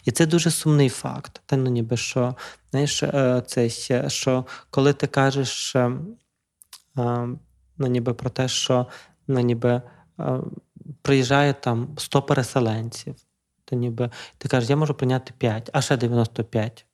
І 0.04 0.10
це 0.10 0.26
дуже 0.26 0.50
сумний 0.50 0.88
факт. 0.88 1.42
Та 1.46 1.56
ну 1.56 1.70
ніби 1.70 1.96
що, 1.96 2.34
знаєш, 2.70 3.02
е, 3.02 3.42
це 3.46 3.68
що 4.10 4.44
коли 4.70 4.92
ти 4.92 5.06
кажеш 5.06 5.76
е, 5.76 5.92
е, 6.98 7.28
ну, 7.78 7.86
ніби 7.86 8.14
про 8.14 8.30
те, 8.30 8.48
що 8.48 8.86
ну, 9.28 9.40
ніби 9.40 9.82
приїжджає 11.02 11.54
там 11.54 11.88
100 11.98 12.22
переселенців, 12.22 13.14
то 13.64 13.76
ніби 13.76 14.10
ти 14.38 14.48
кажеш, 14.48 14.70
я 14.70 14.76
можу 14.76 14.94
прийняти 14.94 15.34
5, 15.38 15.70
а 15.72 15.82
ще 15.82 15.96
95. 15.96 16.86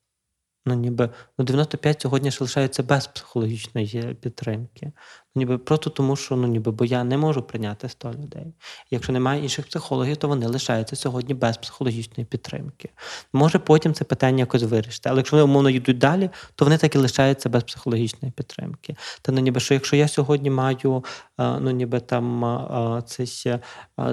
Ну, 0.67 0.75
ніби 0.75 1.11
ну, 1.39 1.45
95 1.45 2.01
сьогодні 2.01 2.31
ж 2.31 2.39
лишаються 2.41 2.83
без 2.83 3.07
психологічної 3.07 4.17
підтримки. 4.21 4.93
Ніби 5.35 5.59
просто 5.59 5.91
тому, 5.91 6.17
що 6.17 6.37
ну, 6.37 6.47
ніби, 6.47 6.73
бо 6.73 6.85
я 6.85 7.05
не 7.05 7.17
можу 7.17 7.43
прийняти 7.43 7.89
100 7.89 8.13
людей. 8.13 8.55
Якщо 8.91 9.13
немає 9.13 9.43
інших 9.43 9.67
психологів, 9.67 10.17
то 10.17 10.29
вони 10.29 10.47
лишаються 10.47 10.97
сьогодні 10.97 11.35
без 11.35 11.57
психологічної 11.57 12.25
підтримки. 12.25 12.89
Може 13.33 13.59
потім 13.59 13.95
це 13.95 14.05
питання 14.05 14.39
якось 14.39 14.63
вирішити. 14.63 15.09
Але 15.09 15.19
якщо 15.19 15.37
вони 15.37 15.45
умовно 15.45 15.71
йдуть 15.71 15.99
далі, 15.99 16.31
то 16.55 16.65
вони 16.65 16.79
так 16.79 16.95
і 16.95 16.99
лишаються 16.99 17.49
без 17.49 17.63
психологічної 17.63 18.33
підтримки. 18.33 18.97
Та 19.23 19.33
ну 19.33 19.41
ніби 19.41 19.61
що 19.61 19.75
якщо 19.75 19.97
я 19.97 20.09
сьогодні 20.09 20.51
маю 20.51 21.05
ну 21.39 21.71
ніби 21.71 22.01
там 22.01 23.05
це 23.07 23.27
ще 23.27 23.61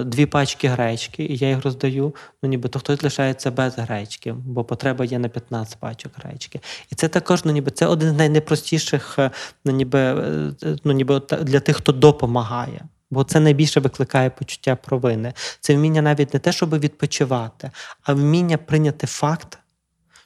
дві 0.04 0.26
пачки 0.26 0.68
гречки, 0.68 1.24
і 1.24 1.36
я 1.36 1.48
їх 1.48 1.64
роздаю, 1.64 2.14
ну 2.42 2.48
ніби 2.48 2.68
то 2.68 2.78
хтось 2.78 3.02
лишається 3.02 3.50
без 3.50 3.78
гречки, 3.78 4.32
бо 4.32 4.64
потреба 4.64 5.04
є 5.04 5.18
на 5.18 5.28
15 5.28 5.78
пачок 5.80 6.12
гречки. 6.16 6.60
І 6.92 6.94
це 6.94 7.08
також 7.08 7.44
ну 7.44 7.52
ніби 7.52 7.70
це 7.70 7.86
один 7.86 8.10
з 8.10 8.12
найнепростіших, 8.12 9.18
ну 9.64 9.72
ніби 9.72 9.98
е, 9.98 10.52
ну 10.84 10.92
ніби 10.92 11.07
для 11.42 11.60
тих, 11.60 11.76
хто 11.76 11.92
допомагає. 11.92 12.84
Бо 13.10 13.24
це 13.24 13.40
найбільше 13.40 13.80
викликає 13.80 14.30
почуття 14.30 14.76
провини. 14.76 15.32
Це 15.60 15.74
вміння 15.74 16.02
навіть 16.02 16.34
не 16.34 16.40
те, 16.40 16.52
щоб 16.52 16.78
відпочивати, 16.78 17.70
а 18.02 18.12
вміння 18.14 18.58
прийняти 18.58 19.06
факт, 19.06 19.58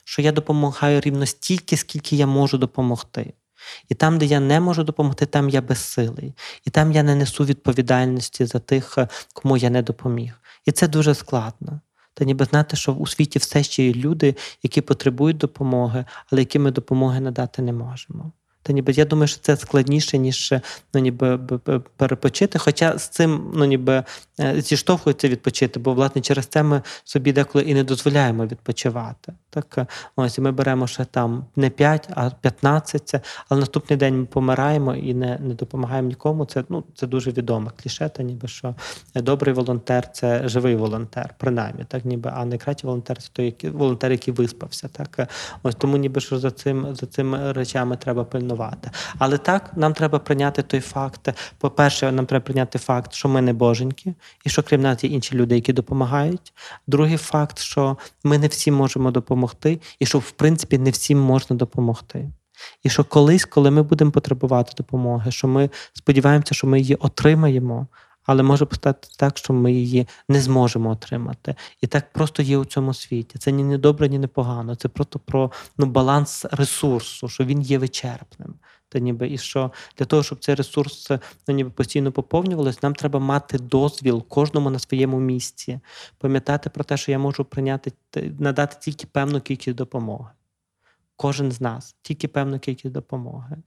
що 0.03 0.21
я 0.21 0.31
допомагаю 0.31 1.01
рівно 1.01 1.25
стільки, 1.25 1.77
скільки 1.77 2.15
я 2.15 2.27
можу 2.27 2.57
допомогти. 2.57 3.33
І 3.89 3.95
там, 3.95 4.17
де 4.17 4.25
я 4.25 4.39
не 4.39 4.59
можу 4.59 4.83
допомогти, 4.83 5.25
там 5.25 5.49
я 5.49 5.61
безсилий. 5.61 6.33
І 6.65 6.69
там 6.69 6.91
я 6.91 7.03
не 7.03 7.15
несу 7.15 7.45
відповідальності 7.45 8.45
за 8.45 8.59
тих, 8.59 8.97
кому 9.33 9.57
я 9.57 9.69
не 9.69 9.81
допоміг. 9.81 10.33
І 10.65 10.71
це 10.71 10.87
дуже 10.87 11.15
складно. 11.15 11.79
Та 12.13 12.25
ніби 12.25 12.45
знати, 12.45 12.77
що 12.77 12.93
у 12.93 13.07
світі 13.07 13.39
все 13.39 13.63
ще 13.63 13.83
є 13.83 13.93
люди, 13.93 14.35
які 14.63 14.81
потребують 14.81 15.37
допомоги, 15.37 16.05
але 16.31 16.41
які 16.41 16.59
ми 16.59 16.71
допомоги 16.71 17.19
надати 17.19 17.61
не 17.61 17.73
можемо. 17.73 18.31
Та 18.63 18.73
ніби 18.73 18.93
я 18.93 19.05
думаю, 19.05 19.27
що 19.27 19.41
це 19.41 19.57
складніше, 19.57 20.17
ніж 20.17 20.53
ну, 20.93 21.01
ніби 21.01 21.37
перепочити. 21.97 22.59
Хоча 22.59 22.97
з 22.97 23.07
цим 23.07 23.51
ну, 23.55 23.65
ніби 23.65 24.03
е, 24.39 24.61
зіштовхується 24.61 25.27
відпочити, 25.27 25.79
бо 25.79 25.93
власне 25.93 26.21
через 26.21 26.45
це 26.45 26.63
ми 26.63 26.81
собі 27.03 27.33
деколи 27.33 27.63
і 27.63 27.73
не 27.73 27.83
дозволяємо 27.83 28.45
відпочивати. 28.45 29.33
Так, 29.49 29.77
е, 29.77 29.87
ось 30.15 30.39
ми 30.39 30.51
беремо 30.51 30.87
ще 30.87 31.05
там 31.05 31.45
не 31.55 31.69
5, 31.69 32.09
а 32.15 32.29
15, 32.29 33.15
але 33.49 33.59
наступний 33.59 33.97
день 33.97 34.19
ми 34.19 34.25
помираємо 34.25 34.95
і 34.95 35.13
не 35.13 35.39
не 35.39 35.53
допомагаємо 35.53 36.07
нікому. 36.07 36.45
Це 36.45 36.63
ну, 36.69 36.83
це 36.95 37.07
дуже 37.07 37.31
відоме 37.31 37.71
кліше, 37.83 38.09
та 38.09 38.23
ніби 38.23 38.47
що 38.47 38.75
добрий 39.15 39.53
волонтер 39.53 40.11
це 40.11 40.47
живий 40.47 40.75
волонтер, 40.75 41.35
принаймні, 41.37 41.85
так 41.87 42.05
ніби, 42.05 42.31
а 42.33 42.45
найкращий 42.45 42.87
волонтер 42.87 43.17
це 43.17 43.29
той 43.33 43.55
волонтер, 43.63 44.11
який 44.11 44.33
виспався. 44.33 44.87
Так, 44.87 45.19
е, 45.19 45.27
ось 45.63 45.75
тому 45.75 45.97
ніби 45.97 46.21
що 46.21 46.39
за 46.39 46.51
цим 46.51 46.95
за 46.95 47.05
цими 47.05 47.53
речами 47.53 47.97
треба 47.97 48.23
пильнувати. 48.53 48.91
Але 49.17 49.37
так 49.37 49.71
нам 49.75 49.93
треба 49.93 50.19
прийняти 50.19 50.61
той 50.61 50.79
факт. 50.79 51.29
По-перше, 51.57 52.11
нам 52.11 52.25
треба 52.25 52.43
прийняти 52.43 52.79
факт, 52.79 53.13
що 53.13 53.29
ми 53.29 53.41
не 53.41 53.53
боженьки, 53.53 54.13
і 54.45 54.49
що 54.49 54.63
крім 54.63 54.81
нас 54.81 55.03
є 55.03 55.09
інші 55.09 55.35
люди, 55.35 55.55
які 55.55 55.73
допомагають. 55.73 56.53
Другий 56.87 57.17
факт, 57.17 57.59
що 57.59 57.97
ми 58.23 58.37
не 58.37 58.47
всі 58.47 58.71
можемо 58.71 59.11
допомогти, 59.11 59.79
і 59.99 60.05
що, 60.05 60.19
в 60.19 60.31
принципі, 60.31 60.77
не 60.77 60.89
всім 60.89 61.19
можна 61.19 61.55
допомогти. 61.55 62.29
І 62.83 62.89
що 62.89 63.03
колись, 63.03 63.45
коли 63.45 63.71
ми 63.71 63.83
будемо 63.83 64.11
потребувати 64.11 64.73
допомоги, 64.77 65.31
що 65.31 65.47
ми 65.47 65.69
сподіваємося, 65.93 66.55
що 66.55 66.67
ми 66.67 66.79
її 66.79 66.95
отримаємо, 66.95 67.87
але 68.23 68.43
може 68.43 68.67
стати 68.71 69.07
так, 69.17 69.37
що 69.37 69.53
ми 69.53 69.73
її 69.73 70.07
не 70.29 70.41
зможемо 70.41 70.89
отримати. 70.89 71.55
І 71.81 71.87
так 71.87 72.13
просто 72.13 72.41
є 72.41 72.57
у 72.57 72.65
цьому 72.65 72.93
світі. 72.93 73.37
Це 73.39 73.51
ні 73.51 73.63
не 73.63 73.77
добре, 73.77 74.09
ні 74.09 74.19
не 74.19 74.27
погано. 74.27 74.75
Це 74.75 74.87
просто 74.87 75.19
про 75.19 75.51
ну, 75.77 75.85
баланс 75.85 76.45
ресурсу, 76.51 77.27
що 77.27 77.45
він 77.45 77.61
є 77.61 77.77
вичерпним. 77.77 78.55
Та 78.89 78.99
ніби 78.99 79.29
і 79.29 79.37
що 79.37 79.71
для 79.97 80.05
того, 80.05 80.23
щоб 80.23 80.39
цей 80.39 80.55
ресурс 80.55 81.11
ну, 81.47 81.55
ніби 81.55 81.69
постійно 81.69 82.11
поповнювався, 82.11 82.79
нам 82.83 82.95
треба 82.95 83.19
мати 83.19 83.57
дозвіл 83.57 84.27
кожному 84.27 84.69
на 84.69 84.79
своєму 84.79 85.19
місці, 85.19 85.79
пам'ятати 86.17 86.69
про 86.69 86.83
те, 86.83 86.97
що 86.97 87.11
я 87.11 87.19
можу 87.19 87.45
прийняти 87.45 87.91
надати 88.39 88.77
тільки 88.81 89.07
певну 89.07 89.41
кількість 89.41 89.75
допомоги. 89.77 90.31
Кожен 91.15 91.51
з 91.51 91.61
нас, 91.61 91.95
тільки 92.01 92.27
певну 92.27 92.59
кількість 92.59 92.93
допомоги. 92.93 93.57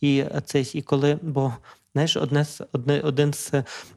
І 0.00 0.24
це 0.44 0.60
і 0.60 0.82
коли, 0.82 1.18
бо 1.22 1.52
Знаєш, 1.94 2.16
одне 2.16 2.44
з 2.44 2.62
одне, 2.72 3.00
один 3.00 3.34
з 3.34 3.52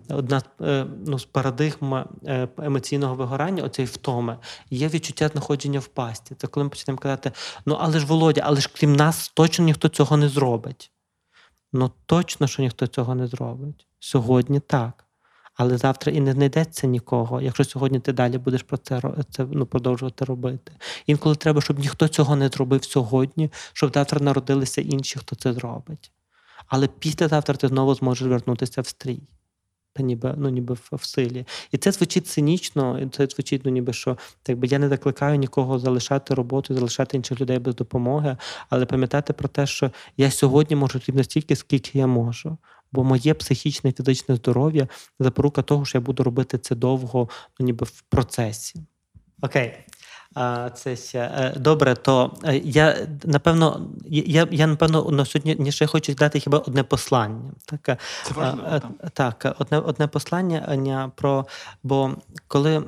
одна 0.09 0.41
е, 0.61 0.85
ну, 1.05 1.19
з 1.19 1.25
парадигм 1.25 1.93
е, 1.93 2.47
емоційного 2.57 3.15
вигорання, 3.15 3.63
оцей 3.63 3.85
втоми, 3.85 4.37
є 4.69 4.87
відчуття 4.87 5.27
знаходження 5.27 5.79
в 5.79 5.87
пасті. 5.87 6.35
Це 6.35 6.47
коли 6.47 6.63
ми 6.63 6.69
почнемо 6.69 6.97
казати: 6.97 7.31
ну 7.65 7.77
але 7.79 7.99
ж 7.99 8.05
Володя, 8.05 8.41
але 8.45 8.61
ж 8.61 8.69
крім 8.75 8.95
нас 8.95 9.29
точно 9.29 9.65
ніхто 9.65 9.89
цього 9.89 10.17
не 10.17 10.29
зробить. 10.29 10.91
Ну 11.73 11.91
точно, 12.05 12.47
що 12.47 12.61
ніхто 12.61 12.87
цього 12.87 13.15
не 13.15 13.27
зробить. 13.27 13.87
Сьогодні 13.99 14.59
так. 14.59 15.05
Але 15.57 15.77
завтра 15.77 16.11
і 16.11 16.19
не 16.19 16.31
знайдеться 16.33 16.87
нікого, 16.87 17.41
якщо 17.41 17.63
сьогодні 17.63 17.99
ти 17.99 18.13
далі 18.13 18.37
будеш 18.37 18.63
про 18.63 18.77
це 18.77 19.01
це 19.31 19.47
ну, 19.51 19.65
продовжувати 19.65 20.25
робити. 20.25 20.71
Інколи 21.05 21.35
треба, 21.35 21.61
щоб 21.61 21.79
ніхто 21.79 22.07
цього 22.07 22.35
не 22.35 22.49
зробив 22.49 22.83
сьогодні, 22.83 23.51
щоб 23.73 23.93
завтра 23.93 24.19
народилися 24.19 24.81
інші, 24.81 25.19
хто 25.19 25.35
це 25.35 25.53
зробить 25.53 26.11
але 26.67 26.87
післязавтра 26.87 27.55
ти 27.55 27.67
знову 27.67 27.95
зможеш 27.95 28.27
вернутися 28.27 28.81
в 28.81 28.87
стрій. 28.87 29.19
Та 29.93 30.03
ніби 30.03 30.33
ну, 30.37 30.49
ніби 30.49 30.73
в, 30.73 30.89
в 30.91 31.03
силі. 31.03 31.45
І 31.71 31.77
це 31.77 31.91
звучить 31.91 32.27
цинічно, 32.27 32.99
і 32.99 33.09
це 33.09 33.27
звучить, 33.27 33.61
ну 33.65 33.71
ніби 33.71 33.93
що 33.93 34.17
так 34.43 34.57
би 34.57 34.67
я 34.67 34.79
не 34.79 34.89
закликаю 34.89 35.37
нікого 35.37 35.79
залишати 35.79 36.33
роботу, 36.33 36.73
залишати 36.73 37.17
інших 37.17 37.41
людей 37.41 37.59
без 37.59 37.75
допомоги, 37.75 38.37
але 38.69 38.85
пам'ятати 38.85 39.33
про 39.33 39.47
те, 39.47 39.67
що 39.67 39.91
я 40.17 40.31
сьогодні 40.31 40.75
можу 40.75 40.99
рівно 41.07 41.23
стільки, 41.23 41.55
скільки 41.55 41.99
я 41.99 42.07
можу. 42.07 42.57
Бо 42.91 43.03
моє 43.03 43.33
психічне 43.33 43.89
і 43.89 43.93
фізичне 43.93 44.35
здоров'я 44.35 44.87
запорука 45.19 45.61
того, 45.61 45.85
що 45.85 45.97
я 45.97 46.01
буду 46.01 46.23
робити 46.23 46.57
це 46.57 46.75
довго, 46.75 47.29
ну 47.59 47.65
ніби 47.65 47.85
в 47.85 48.01
процесі. 48.01 48.83
Окей. 49.41 49.73
Це 50.75 50.95
ще 50.95 51.19
е, 51.19 51.53
добре, 51.57 51.95
то 51.95 52.31
е, 52.43 52.57
я 52.57 53.07
напевно, 53.23 53.87
я 54.09 54.47
я 54.51 54.67
напевно 54.67 55.11
на 55.11 55.25
сьогодні 55.25 55.71
ще 55.71 55.87
хочу 55.87 56.13
дати 56.13 56.39
хіба 56.39 56.57
одне 56.57 56.83
послання. 56.83 57.51
Так, 57.65 57.89
е, 57.89 57.97
Це 58.23 58.33
важливо, 58.33 58.81
так, 59.13 59.55
одне 59.59 59.79
одне 59.79 60.07
послання 60.07 61.11
про 61.15 61.45
бо 61.83 62.11
коли 62.47 62.83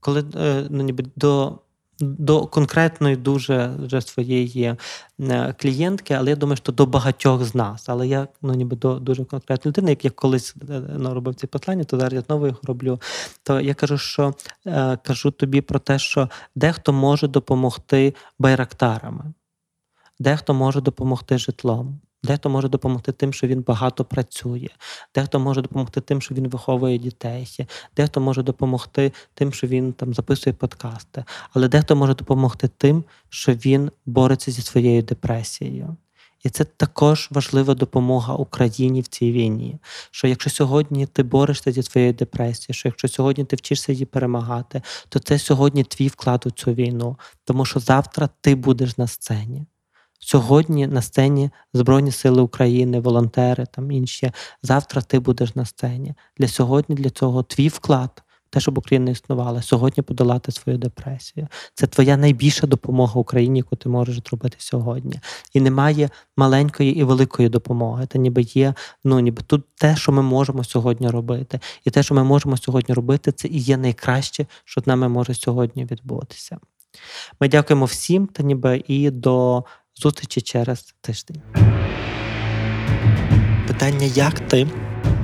коли 0.00 0.24
ну, 0.70 0.82
ніби 0.82 1.04
до 1.16 1.58
до 2.02 2.46
конкретної 2.46 3.16
дуже 3.16 3.76
вже 3.78 4.00
своєї 4.00 4.76
е, 5.20 5.54
клієнтки, 5.58 6.14
але 6.14 6.30
я 6.30 6.36
думаю, 6.36 6.56
що 6.56 6.72
до 6.72 6.86
багатьох 6.86 7.44
з 7.44 7.54
нас. 7.54 7.88
Але 7.88 8.08
я 8.08 8.28
ну, 8.42 8.54
ніби 8.54 8.76
до 8.76 8.98
дуже 8.98 9.24
конкретної 9.24 9.70
людини, 9.70 9.90
як 9.90 10.04
я 10.04 10.10
колись 10.10 10.54
е, 10.70 10.82
ну, 10.98 11.14
робив 11.14 11.34
ці 11.34 11.46
послання, 11.46 11.84
то 11.84 11.96
зараз 11.96 12.12
я 12.12 12.20
знову 12.20 12.46
їх 12.46 12.56
роблю. 12.62 13.00
То 13.42 13.60
я 13.60 13.74
кажу, 13.74 13.98
що 13.98 14.34
е, 14.66 14.98
кажу 15.04 15.30
тобі 15.30 15.60
про 15.60 15.78
те, 15.78 15.98
що 15.98 16.28
дехто 16.54 16.92
може 16.92 17.28
допомогти 17.28 18.14
байрактарами, 18.38 19.24
дехто 20.18 20.54
може 20.54 20.80
допомогти 20.80 21.38
житлом. 21.38 22.00
Дехто 22.24 22.50
може 22.50 22.68
допомогти 22.68 23.12
тим, 23.12 23.32
що 23.32 23.46
він 23.46 23.60
багато 23.60 24.04
працює, 24.04 24.68
дехто 25.14 25.40
може 25.40 25.62
допомогти 25.62 26.00
тим, 26.00 26.20
що 26.20 26.34
він 26.34 26.48
виховує 26.48 26.98
дітей, 26.98 27.66
дехто 27.96 28.20
може 28.20 28.42
допомогти 28.42 29.12
тим, 29.34 29.52
що 29.52 29.66
він 29.66 29.92
там 29.92 30.14
записує 30.14 30.54
подкасти, 30.54 31.24
але 31.52 31.68
дехто 31.68 31.96
може 31.96 32.14
допомогти 32.14 32.68
тим, 32.76 33.04
що 33.28 33.52
він 33.52 33.90
бореться 34.06 34.50
зі 34.50 34.62
своєю 34.62 35.02
депресією. 35.02 35.96
І 36.42 36.50
це 36.50 36.64
також 36.64 37.28
важлива 37.30 37.74
допомога 37.74 38.34
Україні 38.34 39.00
в 39.00 39.06
цій 39.06 39.32
війні. 39.32 39.78
Що 40.10 40.28
якщо 40.28 40.50
сьогодні 40.50 41.06
ти 41.06 41.22
борешся 41.22 41.72
зі 41.72 41.82
своєю 41.82 42.12
депресією, 42.12 42.74
що 42.74 42.88
якщо 42.88 43.08
сьогодні 43.08 43.44
ти 43.44 43.56
вчишся 43.56 43.92
її 43.92 44.04
перемагати, 44.04 44.82
то 45.08 45.18
це 45.18 45.38
сьогодні 45.38 45.84
твій 45.84 46.08
вклад 46.08 46.44
у 46.46 46.50
цю 46.50 46.72
війну, 46.72 47.18
тому 47.44 47.64
що 47.64 47.80
завтра 47.80 48.28
ти 48.40 48.54
будеш 48.54 48.98
на 48.98 49.06
сцені. 49.06 49.66
Сьогодні 50.24 50.86
на 50.86 51.02
сцені 51.02 51.50
Збройні 51.74 52.10
Сили 52.10 52.42
України, 52.42 53.00
волонтери 53.00 53.66
там 53.72 53.90
інші. 53.90 54.30
Завтра 54.62 55.02
ти 55.02 55.18
будеш 55.18 55.56
на 55.56 55.64
сцені. 55.64 56.14
Для 56.38 56.48
сьогодні 56.48 56.94
для 56.94 57.10
цього 57.10 57.42
твій 57.42 57.68
вклад, 57.68 58.22
те, 58.50 58.60
щоб 58.60 58.78
Україна 58.78 59.10
існувала, 59.10 59.62
сьогодні 59.62 60.02
подолати 60.02 60.52
свою 60.52 60.78
депресію. 60.78 61.48
Це 61.74 61.86
твоя 61.86 62.16
найбільша 62.16 62.66
допомога 62.66 63.20
Україні, 63.20 63.58
яку 63.58 63.76
ти 63.76 63.88
можеш 63.88 64.20
зробити 64.28 64.56
сьогодні. 64.58 65.20
І 65.52 65.60
немає 65.60 66.10
маленької 66.36 66.98
і 66.98 67.04
великої 67.04 67.48
допомоги. 67.48 68.06
Це 68.12 68.18
ніби 68.18 68.42
є, 68.42 68.74
ну 69.04 69.20
ніби 69.20 69.42
тут 69.46 69.64
те, 69.74 69.96
що 69.96 70.12
ми 70.12 70.22
можемо 70.22 70.64
сьогодні 70.64 71.08
робити. 71.08 71.60
І 71.84 71.90
те, 71.90 72.02
що 72.02 72.14
ми 72.14 72.24
можемо 72.24 72.56
сьогодні 72.56 72.94
робити, 72.94 73.32
це 73.32 73.48
і 73.48 73.58
є 73.58 73.76
найкраще, 73.76 74.46
що 74.64 74.80
з 74.80 74.86
нами 74.86 75.08
може 75.08 75.34
сьогодні 75.34 75.84
відбутися. 75.84 76.58
Ми 77.40 77.48
дякуємо 77.48 77.84
всім 77.84 78.26
та 78.26 78.42
ніби 78.42 78.82
і 78.86 79.10
до 79.10 79.64
зустрічі 79.96 80.40
через 80.40 80.94
тиждень. 81.00 81.42
Питання 83.66 84.06
як 84.14 84.40
ти 84.40 84.68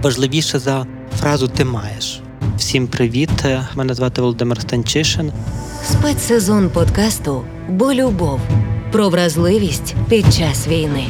важливіше 0.02 0.58
за 0.58 0.86
фразу 1.20 1.48
ти 1.48 1.64
маєш. 1.64 2.20
Всім 2.56 2.88
привіт! 2.88 3.30
Мене 3.74 3.94
звати 3.94 4.20
Володимир 4.20 4.60
Станчишин. 4.60 5.32
Спецсезон 5.84 6.70
подкасту 6.70 7.44
Бо 7.68 7.94
любов 7.94 8.40
про 8.92 9.08
вразливість 9.08 9.94
під 10.08 10.34
час 10.34 10.68
війни. 10.68 11.06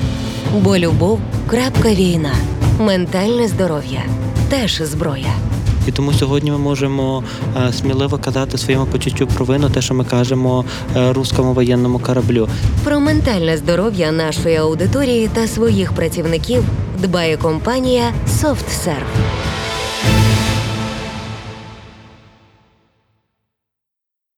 Бо 0.55 0.79
любов. 0.79 1.21
крапка 1.47 1.95
війна. 1.95 2.35
Ментальне 2.81 3.49
здоров'я 3.49 4.03
теж 4.51 4.83
зброя. 4.83 5.35
І 5.89 5.93
тому 5.93 6.13
сьогодні 6.13 6.51
ми 6.51 6.59
можемо 6.59 7.23
е, 7.69 7.73
сміливо 7.73 8.19
казати 8.19 8.59
своєму 8.59 8.87
почуттю 8.87 9.27
провину, 9.27 9.71
те, 9.71 9.83
що 9.83 9.95
ми 9.95 10.05
кажемо 10.05 10.65
е, 10.97 11.13
руському 11.13 11.53
воєнному 11.53 11.99
кораблю. 11.99 12.49
Про 12.85 13.01
ментальне 13.01 13.57
здоров'я 13.57 14.13
нашої 14.13 14.57
аудиторії 14.57 15.31
та 15.35 15.47
своїх 15.47 15.93
працівників 15.93 16.65
дбає 17.03 17.37
компанія 17.37 18.13
SoftServe. 18.29 19.39